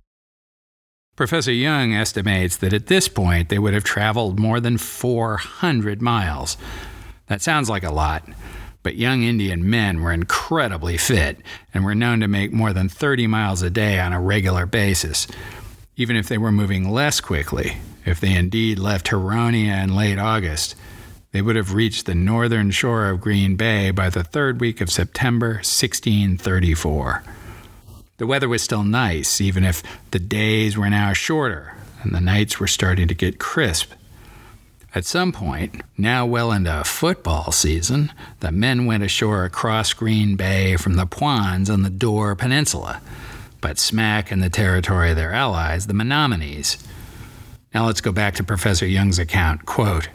Professor 1.16 1.54
Jung 1.54 1.94
estimates 1.94 2.58
that 2.58 2.74
at 2.74 2.88
this 2.88 3.08
point 3.08 3.50
they 3.50 3.60
would 3.60 3.74
have 3.74 3.84
traveled 3.84 4.40
more 4.40 4.60
than 4.60 4.78
400 4.78 6.02
miles. 6.02 6.58
That 7.28 7.42
sounds 7.42 7.70
like 7.70 7.84
a 7.84 7.92
lot, 7.94 8.28
but 8.84 8.96
young 8.96 9.24
Indian 9.24 9.68
men 9.68 10.02
were 10.02 10.12
incredibly 10.12 10.98
fit 10.98 11.38
and 11.74 11.84
were 11.84 11.96
known 11.96 12.20
to 12.20 12.28
make 12.28 12.52
more 12.52 12.74
than 12.74 12.90
30 12.90 13.28
miles 13.28 13.62
a 13.62 13.70
day 13.70 14.00
on 14.00 14.14
a 14.14 14.22
regular 14.22 14.66
basis. 14.66 15.28
Even 15.96 16.16
if 16.16 16.28
they 16.28 16.38
were 16.38 16.52
moving 16.52 16.92
less 16.92 17.22
quickly, 17.22 17.78
if 18.06 18.20
they 18.20 18.36
indeed 18.36 18.78
left 18.78 19.08
Huronia 19.08 19.82
in 19.82 19.96
late 19.96 20.20
August, 20.20 20.76
they 21.32 21.42
would 21.42 21.56
have 21.56 21.74
reached 21.74 22.06
the 22.06 22.14
northern 22.14 22.70
shore 22.70 23.10
of 23.10 23.22
Green 23.22 23.56
Bay 23.56 23.90
by 23.90 24.10
the 24.10 24.24
third 24.24 24.60
week 24.60 24.82
of 24.82 24.92
September 24.92 25.56
1634. 25.56 27.24
The 28.18 28.28
weather 28.28 28.48
was 28.48 28.62
still 28.62 28.84
nice, 28.84 29.42
even 29.42 29.64
if 29.64 29.82
the 30.12 30.20
days 30.20 30.78
were 30.78 30.90
now 30.90 31.14
shorter 31.14 31.74
and 32.04 32.14
the 32.14 32.22
nights 32.22 32.60
were 32.60 32.68
starting 32.68 33.08
to 33.08 33.16
get 33.16 33.40
crisp. 33.40 33.94
At 34.96 35.06
some 35.06 35.32
point, 35.32 35.82
now 35.98 36.24
well 36.28 36.52
into 36.52 36.84
football 36.84 37.52
season, 37.52 38.12
the 38.42 38.52
men 38.52 38.86
went 38.86 39.02
ashore 39.02 39.44
across 39.44 39.92
Green 39.92 40.36
Bay 40.36 40.76
from 40.76 40.94
the 40.94 41.08
Puans 41.08 41.68
on 41.68 41.82
the 41.82 41.90
Door 41.90 42.36
Peninsula, 42.36 43.02
but 43.60 43.80
smack 43.80 44.32
in 44.32 44.40
the 44.40 44.52
territory 44.52 45.10
of 45.10 45.16
their 45.16 45.34
allies, 45.34 45.88
the 45.88 45.96
Menominees. 45.96 46.78
Now 47.74 47.88
let's 47.88 48.02
go 48.02 48.12
back 48.12 48.36
to 48.36 48.44
Professor 48.44 48.86
Jung's 48.86 49.18
account. 49.18 49.66
Quote, 49.66 50.10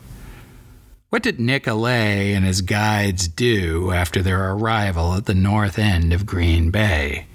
what 1.10 1.24
did 1.24 1.40
Nicolet 1.40 2.36
and 2.36 2.44
his 2.44 2.60
guides 2.60 3.26
do 3.26 3.90
after 3.90 4.22
their 4.22 4.52
arrival 4.52 5.14
at 5.14 5.24
the 5.24 5.34
north 5.34 5.76
end 5.76 6.12
of 6.12 6.26
Green 6.26 6.70
Bay? 6.70 7.26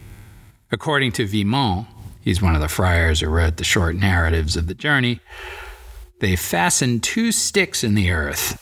According 0.71 1.11
to 1.13 1.27
Vimont, 1.27 1.87
he's 2.21 2.41
one 2.41 2.55
of 2.55 2.61
the 2.61 2.69
friars 2.69 3.19
who 3.19 3.27
wrote 3.27 3.57
the 3.57 3.65
short 3.65 3.97
narratives 3.97 4.55
of 4.55 4.67
the 4.67 4.73
journey, 4.73 5.19
they 6.23 6.37
fastened 6.37 7.03
two 7.03 7.33
sticks 7.33 7.83
in 7.83 7.95
the 7.95 8.09
earth 8.09 8.57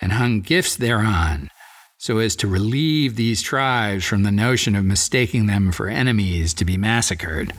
and 0.00 0.10
hung 0.10 0.40
gifts 0.40 0.74
thereon, 0.74 1.48
so 1.96 2.18
as 2.18 2.34
to 2.34 2.48
relieve 2.48 3.14
these 3.14 3.40
tribes 3.40 4.04
from 4.04 4.24
the 4.24 4.32
notion 4.32 4.74
of 4.74 4.84
mistaking 4.84 5.46
them 5.46 5.70
for 5.70 5.86
enemies 5.88 6.52
to 6.52 6.64
be 6.64 6.76
massacred. 6.76 7.52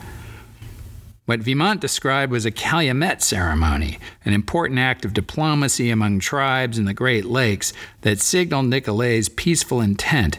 What 1.24 1.40
Vimont 1.40 1.80
described 1.80 2.30
was 2.30 2.44
a 2.44 2.50
calumet 2.50 3.22
ceremony, 3.22 3.98
an 4.26 4.34
important 4.34 4.78
act 4.78 5.06
of 5.06 5.14
diplomacy 5.14 5.88
among 5.88 6.18
tribes 6.18 6.78
in 6.78 6.84
the 6.84 6.92
Great 6.92 7.24
Lakes 7.24 7.72
that 8.02 8.20
signaled 8.20 8.66
Nicolet's 8.66 9.30
peaceful 9.30 9.80
intent. 9.80 10.38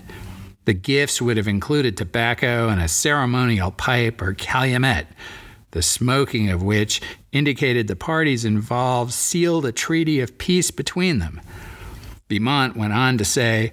The 0.65 0.75
gifts 0.75 1.19
would 1.23 1.37
have 1.37 1.47
included 1.47 1.97
tobacco 1.97 2.69
and 2.69 2.79
a 2.79 2.87
ceremonial 2.87 3.71
pipe 3.71 4.21
or 4.21 4.35
calumet, 4.35 5.07
the 5.71 5.81
smoking 5.81 6.49
of 6.51 6.61
which 6.61 7.01
indicated 7.37 7.87
the 7.87 7.95
parties 7.95 8.43
involved 8.43 9.13
sealed 9.13 9.65
a 9.65 9.71
treaty 9.71 10.19
of 10.19 10.37
peace 10.37 10.71
between 10.71 11.19
them. 11.19 11.39
Vimont 12.29 12.75
went 12.75 12.93
on 12.93 13.17
to 13.17 13.25
say, 13.25 13.71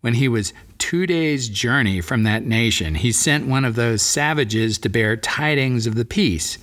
when 0.00 0.14
he 0.14 0.28
was 0.28 0.52
two 0.78 1.06
days' 1.06 1.48
journey 1.48 2.00
from 2.00 2.22
that 2.22 2.44
nation, 2.44 2.94
he 2.94 3.12
sent 3.12 3.46
one 3.46 3.64
of 3.64 3.74
those 3.74 4.02
savages 4.02 4.78
to 4.78 4.88
bear 4.88 5.16
tidings 5.16 5.86
of 5.86 5.94
the 5.94 6.04
peace, 6.04 6.56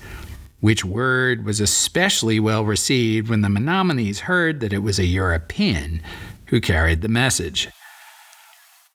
which 0.60 0.84
word 0.84 1.46
was 1.46 1.60
especially 1.60 2.40
well 2.40 2.66
received 2.66 3.30
when 3.30 3.42
the 3.42 3.50
Menominees 3.50 4.22
heard 4.22 4.60
that 4.60 4.74
it 4.74 4.80
was 4.80 4.98
a 4.98 5.06
European 5.06 6.02
who 6.48 6.60
carried 6.60 7.02
the 7.02 7.08
message. 7.08 7.68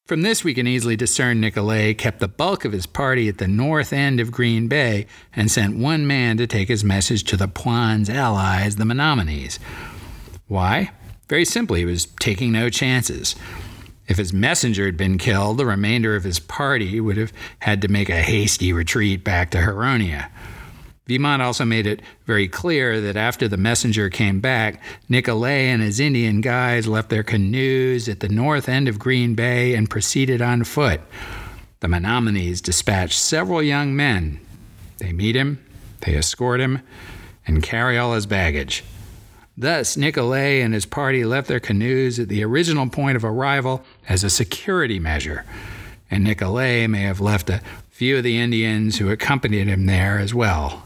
From 0.06 0.22
this, 0.22 0.42
we 0.42 0.52
can 0.52 0.66
easily 0.66 0.96
discern 0.96 1.40
Nicolet 1.40 1.96
kept 1.96 2.18
the 2.18 2.26
bulk 2.26 2.64
of 2.64 2.72
his 2.72 2.86
party 2.86 3.28
at 3.28 3.38
the 3.38 3.46
north 3.46 3.92
end 3.92 4.18
of 4.18 4.32
Green 4.32 4.66
Bay 4.66 5.06
and 5.34 5.48
sent 5.48 5.78
one 5.78 6.08
man 6.08 6.36
to 6.38 6.46
take 6.48 6.66
his 6.66 6.82
message 6.82 7.22
to 7.24 7.36
the 7.36 7.46
Puans' 7.46 8.10
allies, 8.10 8.76
the 8.76 8.84
Menominees. 8.84 9.60
Why? 10.48 10.90
Very 11.28 11.44
simply, 11.44 11.80
he 11.80 11.84
was 11.86 12.06
taking 12.18 12.50
no 12.50 12.68
chances. 12.68 13.36
If 14.08 14.16
his 14.16 14.32
messenger 14.32 14.86
had 14.86 14.96
been 14.96 15.18
killed, 15.18 15.56
the 15.56 15.66
remainder 15.66 16.16
of 16.16 16.24
his 16.24 16.40
party 16.40 17.00
would 17.00 17.16
have 17.16 17.32
had 17.60 17.80
to 17.82 17.88
make 17.88 18.08
a 18.08 18.22
hasty 18.22 18.72
retreat 18.72 19.22
back 19.22 19.50
to 19.52 19.58
Huronia. 19.58 20.30
Vimont 21.06 21.42
also 21.42 21.64
made 21.64 21.86
it 21.86 22.00
very 22.26 22.46
clear 22.46 23.00
that 23.00 23.16
after 23.16 23.48
the 23.48 23.56
messenger 23.56 24.08
came 24.08 24.40
back, 24.40 24.80
Nicolet 25.08 25.50
and 25.50 25.82
his 25.82 25.98
Indian 25.98 26.40
guides 26.40 26.86
left 26.86 27.10
their 27.10 27.24
canoes 27.24 28.08
at 28.08 28.20
the 28.20 28.28
north 28.28 28.68
end 28.68 28.86
of 28.86 29.00
Green 29.00 29.34
Bay 29.34 29.74
and 29.74 29.90
proceeded 29.90 30.40
on 30.40 30.62
foot. 30.62 31.00
The 31.80 31.88
Menominees 31.88 32.60
dispatched 32.60 33.18
several 33.18 33.60
young 33.62 33.96
men. 33.96 34.38
They 34.98 35.12
meet 35.12 35.34
him, 35.34 35.64
they 36.02 36.14
escort 36.14 36.60
him, 36.60 36.80
and 37.44 37.64
carry 37.64 37.98
all 37.98 38.14
his 38.14 38.26
baggage. 38.26 38.84
Thus, 39.56 39.96
Nicolet 39.96 40.62
and 40.62 40.72
his 40.72 40.86
party 40.86 41.24
left 41.24 41.48
their 41.48 41.60
canoes 41.60 42.20
at 42.20 42.28
the 42.28 42.44
original 42.44 42.88
point 42.88 43.16
of 43.16 43.24
arrival 43.24 43.84
as 44.08 44.22
a 44.22 44.30
security 44.30 45.00
measure, 45.00 45.44
and 46.08 46.22
Nicolet 46.22 46.88
may 46.88 47.02
have 47.02 47.20
left 47.20 47.50
a 47.50 47.60
few 47.90 48.18
of 48.18 48.22
the 48.22 48.38
Indians 48.38 48.98
who 48.98 49.10
accompanied 49.10 49.66
him 49.66 49.86
there 49.86 50.20
as 50.20 50.32
well 50.32 50.84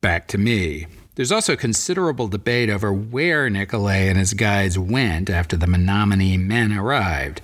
back 0.00 0.26
to 0.28 0.38
me. 0.38 0.86
There's 1.14 1.32
also 1.32 1.56
considerable 1.56 2.28
debate 2.28 2.68
over 2.68 2.92
where 2.92 3.48
Nicolet 3.48 4.08
and 4.08 4.18
his 4.18 4.34
guides 4.34 4.78
went 4.78 5.30
after 5.30 5.56
the 5.56 5.66
Menominee 5.66 6.36
men 6.36 6.72
arrived, 6.72 7.40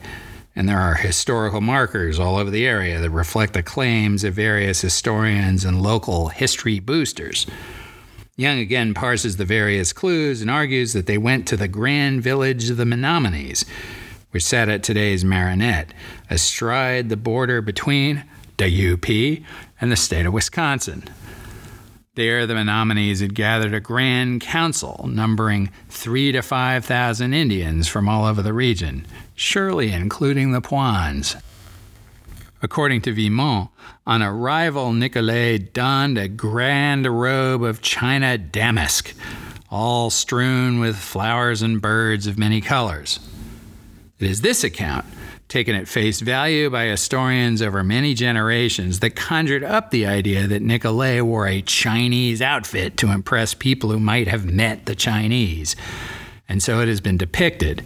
and 0.55 0.69
there 0.69 0.79
are 0.79 0.95
historical 0.95 1.63
markers 1.63 2.19
all 2.19 2.37
over 2.37 2.51
the 2.51 2.67
area 2.67 3.01
that 3.01 3.11
reflect 3.11 3.55
the 3.55 3.63
claims 3.63 4.25
of 4.25 4.35
various 4.35 4.83
historians 4.83 5.65
and 5.65 5.83
local 5.83 6.29
history 6.29 6.81
boosters. 6.81 7.47
Jung 8.37 8.59
again 8.59 8.93
parses 8.93 9.39
the 9.39 9.45
various 9.47 9.93
clues 9.93 10.43
and 10.43 10.51
argues 10.51 10.93
that 10.93 11.07
they 11.07 11.19
went 11.19 11.49
to 11.49 11.57
the 11.57 11.69
grand 11.69 12.23
village 12.23 12.69
of 12.69 12.77
the 12.77 12.85
Menominees, 12.85 13.65
which 14.33 14.45
sat 14.45 14.69
at 14.69 14.83
today's 14.83 15.25
Marinette, 15.25 15.95
astride 16.29 17.09
the 17.09 17.17
border 17.17 17.63
between 17.63 18.25
the 18.59 18.93
UP 18.93 19.09
and 19.81 19.91
the 19.91 19.97
state 19.97 20.27
of 20.27 20.33
Wisconsin. 20.33 21.05
There, 22.15 22.47
the 22.47 22.53
Menominees 22.53 23.23
had 23.23 23.35
gathered 23.35 23.73
a 23.73 23.81
grand 23.81 24.43
council 24.43 25.09
numbering 25.11 25.71
three 25.89 26.31
to 26.33 26.43
five 26.43 26.85
thousand 26.85 27.33
Indians 27.33 27.89
from 27.89 28.07
all 28.07 28.27
over 28.27 28.43
the 28.43 28.53
region, 28.53 29.07
surely 29.35 29.93
including 29.93 30.53
the 30.53 30.61
Puans. 30.61 31.37
According 32.61 33.01
to 33.03 33.15
Vimont, 33.15 33.71
on 34.07 34.23
arrival, 34.23 34.93
Nicolet 34.93 35.73
donned 35.73 36.19
a 36.19 36.29
grand 36.29 37.07
robe 37.07 37.63
of 37.63 37.81
China 37.81 38.37
damask, 38.37 39.15
all 39.71 40.11
strewn 40.11 40.81
with 40.81 40.97
flowers 40.97 41.63
and 41.63 41.81
birds 41.81 42.27
of 42.27 42.39
many 42.39 42.61
colors. 42.61 43.21
It 44.19 44.31
is 44.31 44.43
this 44.43 44.63
account 44.63 45.07
taken 45.53 45.77
at 45.77 45.87
face 45.87 46.21
value 46.21 46.71
by 46.71 46.85
historians 46.85 47.61
over 47.61 47.85
many 47.85 48.15
generations, 48.15 49.01
that 49.01 49.15
conjured 49.15 49.63
up 49.63 49.91
the 49.91 50.07
idea 50.07 50.47
that 50.47 50.63
Nicolet 50.63 51.27
wore 51.27 51.47
a 51.47 51.61
Chinese 51.61 52.41
outfit 52.41 52.97
to 52.97 53.13
impress 53.13 53.53
people 53.53 53.91
who 53.91 54.01
might 54.01 54.29
have 54.29 54.47
met 54.47 54.87
the 54.87 54.95
Chinese. 54.95 55.77
And 56.49 56.63
so 56.63 56.81
it 56.81 56.89
has 56.89 57.03
been 57.03 57.19
depicted, 57.19 57.85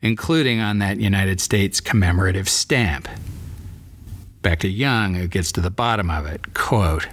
including 0.00 0.60
on 0.60 0.78
that 0.78 1.00
United 1.00 1.40
States 1.40 1.80
commemorative 1.80 2.48
stamp. 2.48 3.08
To 4.42 4.68
Jung, 4.68 5.14
who 5.14 5.26
gets 5.26 5.50
to 5.52 5.60
the 5.60 5.70
bottom 5.70 6.10
of 6.10 6.26
it. 6.26 6.54
Quote 6.54 7.08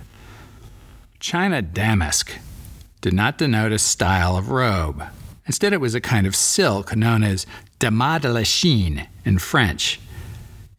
China 1.19 1.61
damask 1.61 2.31
did 3.01 3.13
not 3.13 3.39
denote 3.39 3.71
a 3.71 3.79
style 3.79 4.37
of 4.37 4.49
robe. 4.49 5.03
Instead, 5.47 5.73
it 5.73 5.81
was 5.81 5.95
a 5.95 6.01
kind 6.01 6.27
of 6.27 6.35
silk 6.35 6.95
known 6.95 7.23
as 7.23 7.47
damas 7.79 8.21
de 8.21 8.31
la 8.31 8.43
Chine 8.43 9.07
in 9.23 9.37
French. 9.37 9.99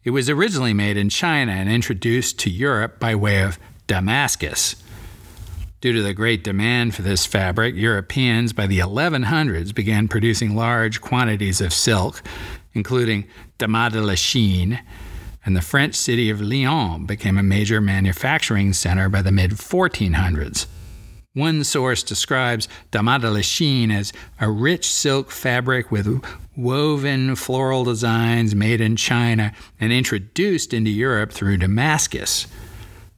It 0.03 0.11
was 0.11 0.29
originally 0.29 0.73
made 0.73 0.97
in 0.97 1.09
China 1.09 1.51
and 1.51 1.69
introduced 1.69 2.39
to 2.39 2.49
Europe 2.49 2.99
by 2.99 3.15
way 3.15 3.41
of 3.41 3.59
Damascus. 3.87 4.75
Due 5.81 5.93
to 5.93 6.01
the 6.01 6.13
great 6.13 6.43
demand 6.43 6.93
for 6.93 7.01
this 7.01 7.25
fabric, 7.25 7.75
Europeans 7.75 8.51
by 8.51 8.67
the 8.67 8.79
1100s 8.79 9.73
began 9.73 10.09
producing 10.09 10.55
large 10.55 10.99
quantities 10.99 11.61
of 11.61 11.73
silk, 11.73 12.21
including 12.73 13.25
damas 13.57 13.93
de 13.93 14.01
la 14.01 14.15
Chine, 14.15 14.81
and 15.45 15.55
the 15.55 15.61
French 15.61 15.95
city 15.95 16.29
of 16.29 16.41
Lyon 16.41 17.05
became 17.05 17.37
a 17.37 17.43
major 17.43 17.79
manufacturing 17.79 18.73
center 18.73 19.07
by 19.07 19.21
the 19.21 19.31
mid 19.31 19.51
1400s. 19.51 20.65
One 21.35 21.63
source 21.63 22.01
describes 22.01 22.67
damas 22.89 23.21
de 23.21 23.29
la 23.29 23.41
Chine 23.41 23.91
as 23.91 24.11
a 24.41 24.49
rich 24.49 24.91
silk 24.91 25.29
fabric 25.29 25.91
with 25.91 26.23
woven 26.57 27.35
floral 27.35 27.83
designs 27.83 28.55
made 28.55 28.81
in 28.81 28.95
China 28.95 29.53
and 29.79 29.93
introduced 29.93 30.73
into 30.73 30.89
Europe 30.89 31.31
through 31.31 31.57
Damascus. 31.57 32.47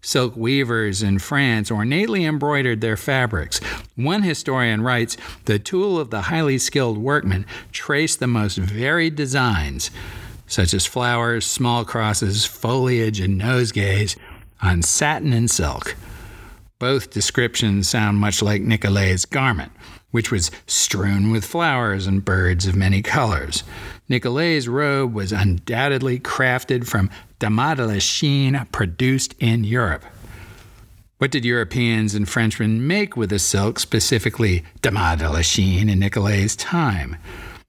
Silk 0.01 0.35
weavers 0.35 1.01
in 1.01 1.19
France 1.19 1.71
ornately 1.71 2.25
embroidered 2.25 2.81
their 2.81 2.97
fabrics. 2.97 3.59
One 3.95 4.23
historian 4.23 4.81
writes 4.81 5.15
the 5.45 5.57
tool 5.57 5.97
of 5.97 6.09
the 6.09 6.23
highly 6.23 6.57
skilled 6.57 6.97
workman 6.97 7.45
traced 7.71 8.19
the 8.19 8.27
most 8.27 8.57
varied 8.57 9.15
designs, 9.15 9.89
such 10.47 10.73
as 10.73 10.85
flowers, 10.85 11.45
small 11.45 11.85
crosses, 11.85 12.45
foliage, 12.45 13.21
and 13.21 13.39
nosegays, 13.39 14.17
on 14.61 14.81
satin 14.81 15.31
and 15.31 15.49
silk. 15.49 15.95
Both 16.81 17.11
descriptions 17.11 17.87
sound 17.87 18.17
much 18.17 18.41
like 18.41 18.63
Nicolet's 18.63 19.25
garment, 19.25 19.71
which 20.09 20.31
was 20.31 20.49
strewn 20.65 21.29
with 21.29 21.45
flowers 21.45 22.07
and 22.07 22.25
birds 22.25 22.65
of 22.65 22.75
many 22.75 23.03
colors. 23.03 23.63
Nicolet's 24.09 24.67
robe 24.67 25.13
was 25.13 25.31
undoubtedly 25.31 26.19
crafted 26.19 26.87
from 26.87 27.11
damas 27.37 27.77
de 27.77 27.85
la 27.85 28.63
produced 28.71 29.35
in 29.37 29.63
Europe. 29.63 30.03
What 31.19 31.29
did 31.29 31.45
Europeans 31.45 32.15
and 32.15 32.27
Frenchmen 32.27 32.87
make 32.87 33.15
with 33.15 33.29
the 33.29 33.37
silk, 33.37 33.77
specifically 33.77 34.63
damas 34.81 35.19
de 35.19 35.29
la 35.29 35.43
in 35.87 35.99
Nicolet's 35.99 36.55
time? 36.55 37.15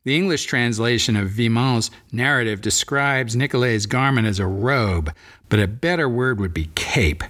The 0.04 0.16
English 0.16 0.46
translation 0.46 1.16
of 1.16 1.28
Vimont's 1.28 1.90
narrative 2.12 2.62
describes 2.62 3.36
Nicolet's 3.36 3.84
garment 3.84 4.26
as 4.26 4.38
a 4.38 4.46
robe, 4.46 5.14
but 5.50 5.60
a 5.60 5.68
better 5.68 6.08
word 6.08 6.40
would 6.40 6.54
be 6.54 6.70
cape. 6.74 7.22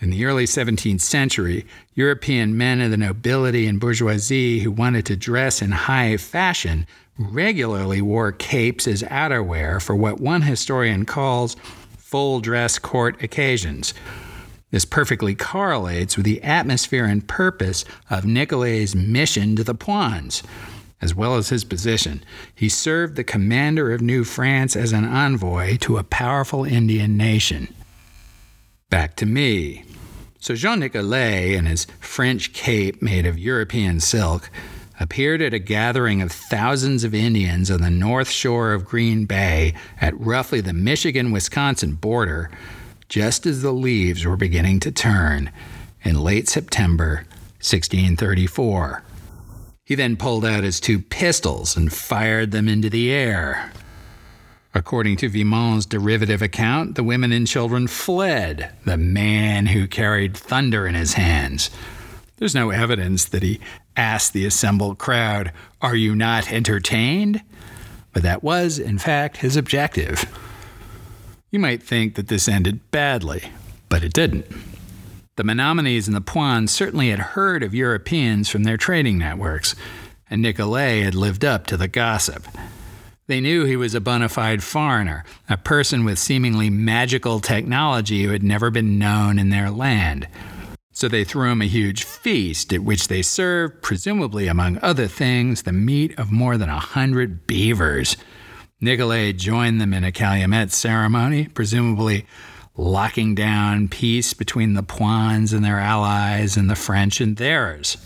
In 0.00 0.08
the 0.08 0.24
early 0.24 0.46
17th 0.46 1.02
century, 1.02 1.66
European 1.94 2.56
men 2.56 2.80
of 2.80 2.90
the 2.90 2.96
nobility 2.96 3.66
and 3.66 3.78
bourgeoisie 3.78 4.60
who 4.60 4.70
wanted 4.70 5.04
to 5.06 5.16
dress 5.16 5.60
in 5.60 5.72
high 5.72 6.16
fashion 6.16 6.86
regularly 7.18 8.00
wore 8.00 8.32
capes 8.32 8.88
as 8.88 9.02
outerwear 9.02 9.80
for 9.80 9.94
what 9.94 10.18
one 10.18 10.40
historian 10.40 11.04
calls 11.04 11.54
full 11.98 12.40
dress 12.40 12.78
court 12.78 13.22
occasions. 13.22 13.92
This 14.70 14.86
perfectly 14.86 15.34
correlates 15.34 16.16
with 16.16 16.24
the 16.24 16.42
atmosphere 16.42 17.04
and 17.04 17.28
purpose 17.28 17.84
of 18.08 18.24
Nicolet's 18.24 18.94
mission 18.94 19.54
to 19.56 19.64
the 19.64 19.74
Puans, 19.74 20.42
as 21.02 21.14
well 21.14 21.36
as 21.36 21.50
his 21.50 21.64
position. 21.64 22.24
He 22.54 22.70
served 22.70 23.16
the 23.16 23.24
commander 23.24 23.92
of 23.92 24.00
New 24.00 24.24
France 24.24 24.76
as 24.76 24.94
an 24.94 25.04
envoy 25.04 25.76
to 25.78 25.98
a 25.98 26.04
powerful 26.04 26.64
Indian 26.64 27.18
nation. 27.18 27.68
Back 28.90 29.14
to 29.16 29.26
me. 29.26 29.84
So 30.40 30.54
Jean 30.54 30.80
Nicolet 30.80 31.54
in 31.54 31.66
his 31.66 31.86
French 32.00 32.52
cape 32.52 33.00
made 33.00 33.24
of 33.24 33.38
European 33.38 34.00
silk 34.00 34.50
appeared 34.98 35.40
at 35.40 35.54
a 35.54 35.58
gathering 35.58 36.20
of 36.20 36.32
thousands 36.32 37.04
of 37.04 37.14
Indians 37.14 37.70
on 37.70 37.80
the 37.80 37.90
north 37.90 38.28
shore 38.28 38.72
of 38.72 38.84
Green 38.84 39.24
Bay 39.24 39.74
at 40.00 40.18
roughly 40.20 40.60
the 40.60 40.74
Michigan 40.74 41.30
Wisconsin 41.30 41.94
border, 41.94 42.50
just 43.08 43.46
as 43.46 43.62
the 43.62 43.72
leaves 43.72 44.26
were 44.26 44.36
beginning 44.36 44.80
to 44.80 44.92
turn 44.92 45.50
in 46.02 46.20
late 46.20 46.48
September 46.48 47.24
1634. 47.60 49.02
He 49.84 49.94
then 49.94 50.16
pulled 50.16 50.44
out 50.44 50.64
his 50.64 50.80
two 50.80 51.00
pistols 51.00 51.76
and 51.76 51.92
fired 51.92 52.50
them 52.50 52.68
into 52.68 52.90
the 52.90 53.10
air. 53.10 53.72
According 54.72 55.16
to 55.16 55.28
Vimont's 55.28 55.84
derivative 55.84 56.42
account, 56.42 56.94
the 56.94 57.02
women 57.02 57.32
and 57.32 57.46
children 57.46 57.88
fled 57.88 58.72
the 58.84 58.96
man 58.96 59.66
who 59.66 59.88
carried 59.88 60.36
thunder 60.36 60.86
in 60.86 60.94
his 60.94 61.14
hands. 61.14 61.70
There's 62.36 62.54
no 62.54 62.70
evidence 62.70 63.24
that 63.26 63.42
he 63.42 63.60
asked 63.96 64.32
the 64.32 64.46
assembled 64.46 64.98
crowd, 64.98 65.52
Are 65.82 65.96
you 65.96 66.14
not 66.14 66.52
entertained? 66.52 67.42
But 68.12 68.22
that 68.22 68.42
was, 68.42 68.78
in 68.78 68.98
fact, 68.98 69.38
his 69.38 69.56
objective. 69.56 70.24
You 71.50 71.58
might 71.58 71.82
think 71.82 72.14
that 72.14 72.28
this 72.28 72.48
ended 72.48 72.90
badly, 72.92 73.50
but 73.88 74.04
it 74.04 74.12
didn't. 74.12 74.46
The 75.36 75.44
Menominees 75.44 76.06
and 76.06 76.16
the 76.16 76.20
Puans 76.20 76.70
certainly 76.70 77.10
had 77.10 77.18
heard 77.18 77.62
of 77.62 77.74
Europeans 77.74 78.48
from 78.48 78.62
their 78.62 78.76
trading 78.76 79.18
networks, 79.18 79.74
and 80.30 80.42
Nicolet 80.42 81.02
had 81.02 81.14
lived 81.14 81.44
up 81.44 81.66
to 81.66 81.76
the 81.76 81.88
gossip. 81.88 82.46
They 83.30 83.40
knew 83.40 83.64
he 83.64 83.76
was 83.76 83.94
a 83.94 84.00
bona 84.00 84.28
fide 84.28 84.60
foreigner, 84.60 85.22
a 85.48 85.56
person 85.56 86.04
with 86.04 86.18
seemingly 86.18 86.68
magical 86.68 87.38
technology 87.38 88.24
who 88.24 88.30
had 88.30 88.42
never 88.42 88.72
been 88.72 88.98
known 88.98 89.38
in 89.38 89.50
their 89.50 89.70
land. 89.70 90.26
So 90.90 91.06
they 91.06 91.22
threw 91.22 91.48
him 91.48 91.62
a 91.62 91.66
huge 91.66 92.02
feast 92.02 92.72
at 92.72 92.82
which 92.82 93.06
they 93.06 93.22
served, 93.22 93.82
presumably 93.82 94.48
among 94.48 94.80
other 94.82 95.06
things, 95.06 95.62
the 95.62 95.70
meat 95.70 96.18
of 96.18 96.32
more 96.32 96.58
than 96.58 96.70
a 96.70 96.80
hundred 96.80 97.46
beavers. 97.46 98.16
Nicolet 98.80 99.36
joined 99.36 99.80
them 99.80 99.94
in 99.94 100.02
a 100.02 100.10
calumet 100.10 100.72
ceremony, 100.72 101.46
presumably 101.46 102.26
locking 102.76 103.36
down 103.36 103.86
peace 103.86 104.34
between 104.34 104.74
the 104.74 104.82
Puans 104.82 105.52
and 105.52 105.64
their 105.64 105.78
allies 105.78 106.56
and 106.56 106.68
the 106.68 106.74
French 106.74 107.20
and 107.20 107.36
theirs. 107.36 107.96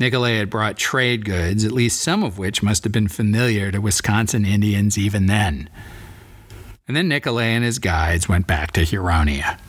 Nicolet 0.00 0.38
had 0.38 0.48
brought 0.48 0.78
trade 0.78 1.26
goods, 1.26 1.62
at 1.62 1.72
least 1.72 2.00
some 2.00 2.24
of 2.24 2.38
which 2.38 2.62
must 2.62 2.84
have 2.84 2.92
been 2.92 3.06
familiar 3.06 3.70
to 3.70 3.82
Wisconsin 3.82 4.46
Indians 4.46 4.96
even 4.96 5.26
then. 5.26 5.68
And 6.88 6.96
then 6.96 7.06
Nicolet 7.06 7.44
and 7.44 7.62
his 7.62 7.78
guides 7.78 8.26
went 8.26 8.46
back 8.46 8.72
to 8.72 8.80
Huronia. 8.80 9.60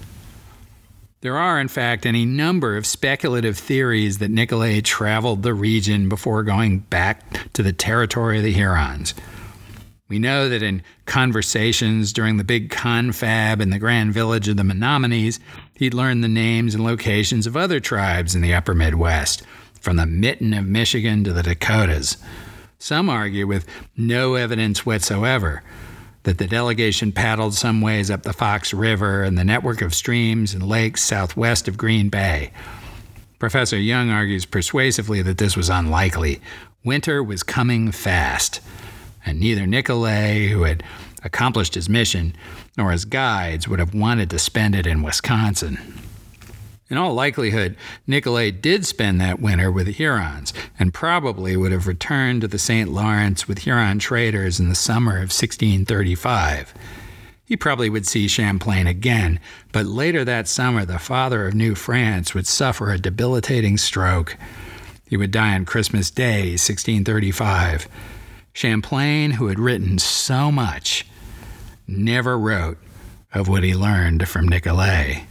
There 1.20 1.38
are, 1.38 1.60
in 1.60 1.68
fact, 1.68 2.06
any 2.06 2.26
number 2.26 2.78
of 2.78 2.88
speculative 2.88 3.58
theories 3.58 4.20
that 4.20 4.32
Nicolet 4.32 4.86
traveled 4.86 5.44
the 5.44 5.54
region 5.54 6.08
before 6.08 6.44
going 6.44 6.80
back 6.80 7.52
to 7.54 7.62
the 7.62 7.74
territory 7.74 8.38
of 8.38 8.44
the 8.44 8.54
Hurons. 8.54 9.14
We 10.08 10.18
know 10.18 10.48
that 10.50 10.64
in 10.64 10.82
conversations 11.06 12.14
during 12.14 12.38
the 12.38 12.44
big 12.44 12.70
confab 12.70 13.62
in 13.62 13.70
the 13.70 13.80
grand 13.80 14.14
village 14.14 14.48
of 14.48 14.58
the 14.58 14.64
Menominees, 14.64 15.40
he'd 15.76 15.94
learned 15.94 16.24
the 16.24 16.30
names 16.30 16.74
and 16.74 16.84
locations 16.84 17.46
of 17.46 17.58
other 17.58 17.82
tribes 17.82 18.34
in 18.34 18.42
the 18.42 18.54
upper 18.54 18.74
Midwest, 18.74 19.44
from 19.82 19.98
the 19.98 20.06
mitten 20.06 20.54
of 20.54 20.66
Michigan 20.66 21.24
to 21.26 21.34
the 21.34 21.44
Dakotas. 21.44 22.18
Some 22.80 23.10
argue, 23.10 23.46
with 23.46 23.68
no 23.98 24.36
evidence 24.36 24.86
whatsoever, 24.86 25.62
that 26.24 26.38
the 26.38 26.48
delegation 26.48 27.12
paddled 27.12 27.56
some 27.56 27.82
ways 27.82 28.10
up 28.10 28.24
the 28.24 28.32
Fox 28.32 28.74
River 28.74 29.24
and 29.24 29.38
the 29.38 29.44
network 29.44 29.82
of 29.82 29.94
streams 29.94 30.54
and 30.54 30.66
lakes 30.66 31.04
southwest 31.04 31.68
of 31.68 31.78
Green 31.78 32.10
Bay. 32.10 32.52
Professor 33.40 33.78
Jung 33.78 34.12
argues 34.12 34.46
persuasively 34.46 35.24
that 35.24 35.40
this 35.40 35.58
was 35.58 35.70
unlikely. 35.70 36.40
Winter 36.84 37.24
was 37.24 37.42
coming 37.42 37.92
fast, 37.92 38.62
and 39.26 39.40
neither 39.40 39.66
Nicolet, 39.66 40.50
who 40.52 40.64
had 40.64 40.84
accomplished 41.24 41.74
his 41.74 41.90
mission, 41.90 42.36
nor 42.78 42.92
his 42.92 43.06
guides 43.06 43.68
would 43.68 43.80
have 43.80 43.96
wanted 43.96 44.30
to 44.30 44.40
spend 44.40 44.76
it 44.76 44.86
in 44.86 45.02
Wisconsin. 45.02 45.80
In 46.92 46.98
all 46.98 47.14
likelihood, 47.14 47.78
Nicolet 48.06 48.62
did 48.62 48.86
spend 48.86 49.22
that 49.22 49.40
winter 49.40 49.72
with 49.72 49.86
the 49.86 49.94
Hurons 49.94 50.54
and 50.78 50.94
probably 50.94 51.56
would 51.56 51.72
have 51.72 51.88
returned 51.88 52.42
to 52.42 52.50
the 52.50 52.60
St. 52.60 52.92
Lawrence 52.92 53.48
with 53.48 53.60
Huron 53.60 53.98
traders 53.98 54.60
in 54.60 54.68
the 54.68 54.76
summer 54.76 55.14
of 55.14 55.32
1635. 55.32 56.74
He 57.46 57.56
probably 57.56 57.90
would 57.90 58.06
see 58.06 58.28
Champlain 58.28 58.88
again, 58.88 59.40
but 59.72 59.86
later 59.86 60.26
that 60.26 60.50
summer, 60.50 60.84
the 60.84 61.00
father 61.00 61.48
of 61.48 61.54
New 61.54 61.76
France 61.76 62.34
would 62.34 62.46
suffer 62.46 62.92
a 62.92 62.98
debilitating 62.98 63.78
stroke. 63.78 64.36
He 65.08 65.16
would 65.16 65.32
die 65.32 65.56
on 65.56 65.64
Christmas 65.64 66.12
Day, 66.12 66.52
1635. 66.52 67.88
Champlain, 68.52 69.32
who 69.32 69.48
had 69.48 69.60
written 69.60 69.98
so 69.98 70.52
much, 70.52 71.06
never 71.88 72.38
wrote 72.38 72.80
of 73.34 73.48
what 73.48 73.64
he 73.64 73.74
learned 73.74 74.28
from 74.28 74.46
Nicolet. 74.46 75.24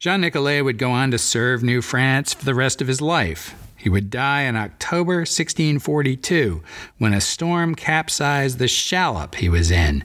Jean 0.00 0.22
Nicolet 0.22 0.64
would 0.64 0.78
go 0.78 0.92
on 0.92 1.10
to 1.10 1.18
serve 1.18 1.62
New 1.62 1.82
France 1.82 2.32
for 2.32 2.46
the 2.46 2.54
rest 2.54 2.80
of 2.80 2.88
his 2.88 3.02
life. 3.02 3.54
He 3.76 3.90
would 3.90 4.08
die 4.08 4.44
in 4.44 4.56
October 4.56 5.16
1642 5.16 6.62
when 6.96 7.12
a 7.12 7.20
storm 7.20 7.74
capsized 7.74 8.58
the 8.58 8.66
shallop 8.66 9.34
he 9.34 9.50
was 9.50 9.70
in, 9.70 10.02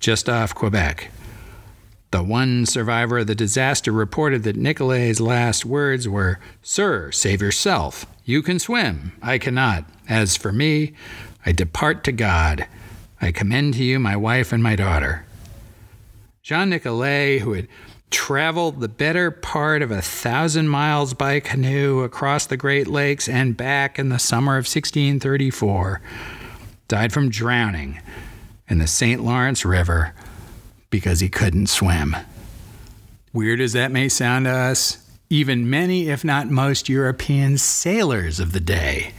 just 0.00 0.28
off 0.28 0.54
Quebec. 0.54 1.10
The 2.10 2.22
one 2.22 2.66
survivor 2.66 3.20
of 3.20 3.26
the 3.26 3.34
disaster 3.34 3.90
reported 3.90 4.42
that 4.42 4.56
Nicolet's 4.56 5.18
last 5.18 5.64
words 5.64 6.06
were, 6.06 6.40
Sir, 6.60 7.10
save 7.10 7.40
yourself. 7.40 8.04
You 8.26 8.42
can 8.42 8.58
swim. 8.58 9.12
I 9.22 9.38
cannot. 9.38 9.86
As 10.10 10.36
for 10.36 10.52
me, 10.52 10.92
I 11.46 11.52
depart 11.52 12.04
to 12.04 12.12
God. 12.12 12.66
I 13.18 13.32
commend 13.32 13.74
to 13.74 13.82
you 13.82 13.98
my 13.98 14.14
wife 14.14 14.52
and 14.52 14.62
my 14.62 14.76
daughter. 14.76 15.24
Jean 16.42 16.68
Nicolet, 16.68 17.40
who 17.40 17.54
had 17.54 17.68
traveled 18.10 18.80
the 18.80 18.88
better 18.88 19.30
part 19.30 19.82
of 19.82 19.90
a 19.90 20.02
thousand 20.02 20.68
miles 20.68 21.14
by 21.14 21.40
canoe 21.40 22.02
across 22.02 22.46
the 22.46 22.56
Great 22.56 22.86
Lakes 22.86 23.28
and 23.28 23.56
back 23.56 23.98
in 23.98 24.08
the 24.08 24.18
summer 24.18 24.52
of 24.52 24.64
1634, 24.64 26.00
died 26.88 27.12
from 27.12 27.28
drowning 27.28 28.00
in 28.68 28.78
the 28.78 28.86
St. 28.86 29.22
Lawrence 29.22 29.64
River 29.64 30.14
because 30.90 31.20
he 31.20 31.28
couldn't 31.28 31.68
swim. 31.68 32.16
Weird 33.32 33.60
as 33.60 33.74
that 33.74 33.92
may 33.92 34.08
sound 34.08 34.46
to 34.46 34.50
us, 34.50 35.04
even 35.30 35.68
many, 35.68 36.08
if 36.08 36.24
not 36.24 36.48
most, 36.48 36.88
European 36.88 37.58
sailors 37.58 38.40
of 38.40 38.52
the 38.52 38.60
day 38.60 39.12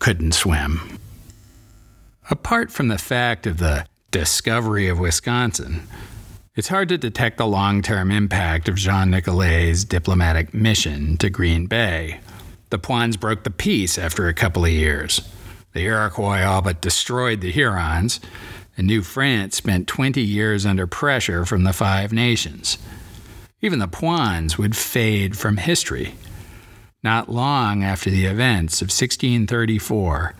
couldn't 0.00 0.32
swim. 0.32 0.98
Apart 2.28 2.72
from 2.72 2.88
the 2.88 2.98
fact 2.98 3.46
of 3.46 3.58
the 3.58 3.86
discovery 4.10 4.88
of 4.88 4.98
Wisconsin, 4.98 5.86
it's 6.60 6.68
hard 6.68 6.90
to 6.90 6.98
detect 6.98 7.38
the 7.38 7.46
long 7.46 7.80
term 7.80 8.10
impact 8.10 8.68
of 8.68 8.74
Jean 8.74 9.10
Nicolet's 9.10 9.82
diplomatic 9.82 10.52
mission 10.52 11.16
to 11.16 11.30
Green 11.30 11.64
Bay. 11.64 12.20
The 12.68 12.78
Puans 12.78 13.16
broke 13.16 13.44
the 13.44 13.50
peace 13.50 13.96
after 13.96 14.28
a 14.28 14.34
couple 14.34 14.66
of 14.66 14.70
years. 14.70 15.26
The 15.72 15.86
Iroquois 15.86 16.44
all 16.44 16.60
but 16.60 16.82
destroyed 16.82 17.40
the 17.40 17.50
Hurons, 17.50 18.20
and 18.76 18.86
New 18.86 19.00
France 19.00 19.56
spent 19.56 19.88
20 19.88 20.20
years 20.20 20.66
under 20.66 20.86
pressure 20.86 21.46
from 21.46 21.64
the 21.64 21.72
Five 21.72 22.12
Nations. 22.12 22.76
Even 23.62 23.78
the 23.78 23.88
Puans 23.88 24.58
would 24.58 24.76
fade 24.76 25.38
from 25.38 25.56
history. 25.56 26.14
Not 27.02 27.30
long 27.30 27.82
after 27.82 28.10
the 28.10 28.26
events 28.26 28.82
of 28.82 28.88
1634, 28.88 30.34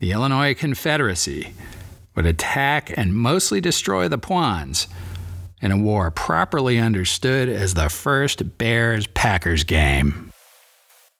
the 0.00 0.10
Illinois 0.10 0.54
Confederacy 0.54 1.54
would 2.16 2.26
attack 2.26 2.92
and 2.98 3.14
mostly 3.14 3.60
destroy 3.60 4.08
the 4.08 4.18
Puans 4.18 4.88
in 5.60 5.72
a 5.72 5.76
war 5.76 6.10
properly 6.10 6.78
understood 6.78 7.48
as 7.48 7.74
the 7.74 7.88
first 7.88 8.58
Bears 8.58 9.06
Packers 9.06 9.64
game. 9.64 10.30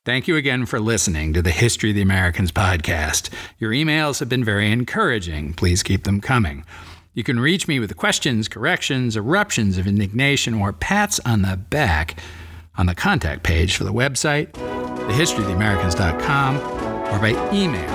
Thank 0.05 0.28
you 0.28 0.37
again 0.37 0.66
for 0.66 0.78
listening 0.78 1.32
to 1.32 1.43
the 1.43 1.51
History 1.51 1.91
of 1.91 1.97
the 1.97 2.03
Americans 2.03 2.53
podcast. 2.53 3.30
Your 3.59 3.72
emails 3.72 4.20
have 4.20 4.28
been 4.28 4.45
very 4.45 4.70
encouraging. 4.70 5.55
Please 5.55 5.82
keep 5.82 6.05
them 6.05 6.20
coming. 6.20 6.64
You 7.12 7.24
can 7.24 7.41
reach 7.41 7.66
me 7.66 7.80
with 7.80 7.97
questions, 7.97 8.47
corrections, 8.47 9.16
eruptions 9.16 9.78
of 9.78 9.87
indignation, 9.87 10.55
or 10.55 10.72
pats 10.72 11.18
on 11.24 11.43
the 11.43 11.57
back 11.57 12.20
on 12.76 12.87
the 12.87 12.95
contact 12.95 13.43
page 13.43 13.74
for 13.74 13.84
the 13.84 13.93
website, 13.93 14.53
thehistoryoftheamericans.com, 14.53 16.59
or 16.59 17.18
by 17.18 17.30
email 17.53 17.91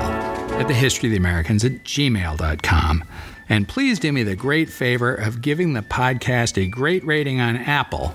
at 0.59 0.67
thehistoryoftheamericans 0.67 1.63
at 1.63 1.83
gmail.com. 1.85 3.03
And 3.51 3.67
please 3.67 3.99
do 3.99 4.13
me 4.13 4.23
the 4.23 4.37
great 4.37 4.69
favor 4.69 5.13
of 5.13 5.41
giving 5.41 5.73
the 5.73 5.81
podcast 5.81 6.57
a 6.57 6.67
great 6.67 7.03
rating 7.03 7.41
on 7.41 7.57
Apple 7.57 8.13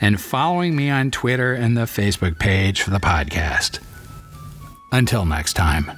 and 0.00 0.20
following 0.20 0.74
me 0.74 0.90
on 0.90 1.12
Twitter 1.12 1.54
and 1.54 1.76
the 1.76 1.82
Facebook 1.82 2.36
page 2.40 2.82
for 2.82 2.90
the 2.90 2.98
podcast. 2.98 3.78
Until 4.90 5.24
next 5.24 5.52
time. 5.52 5.92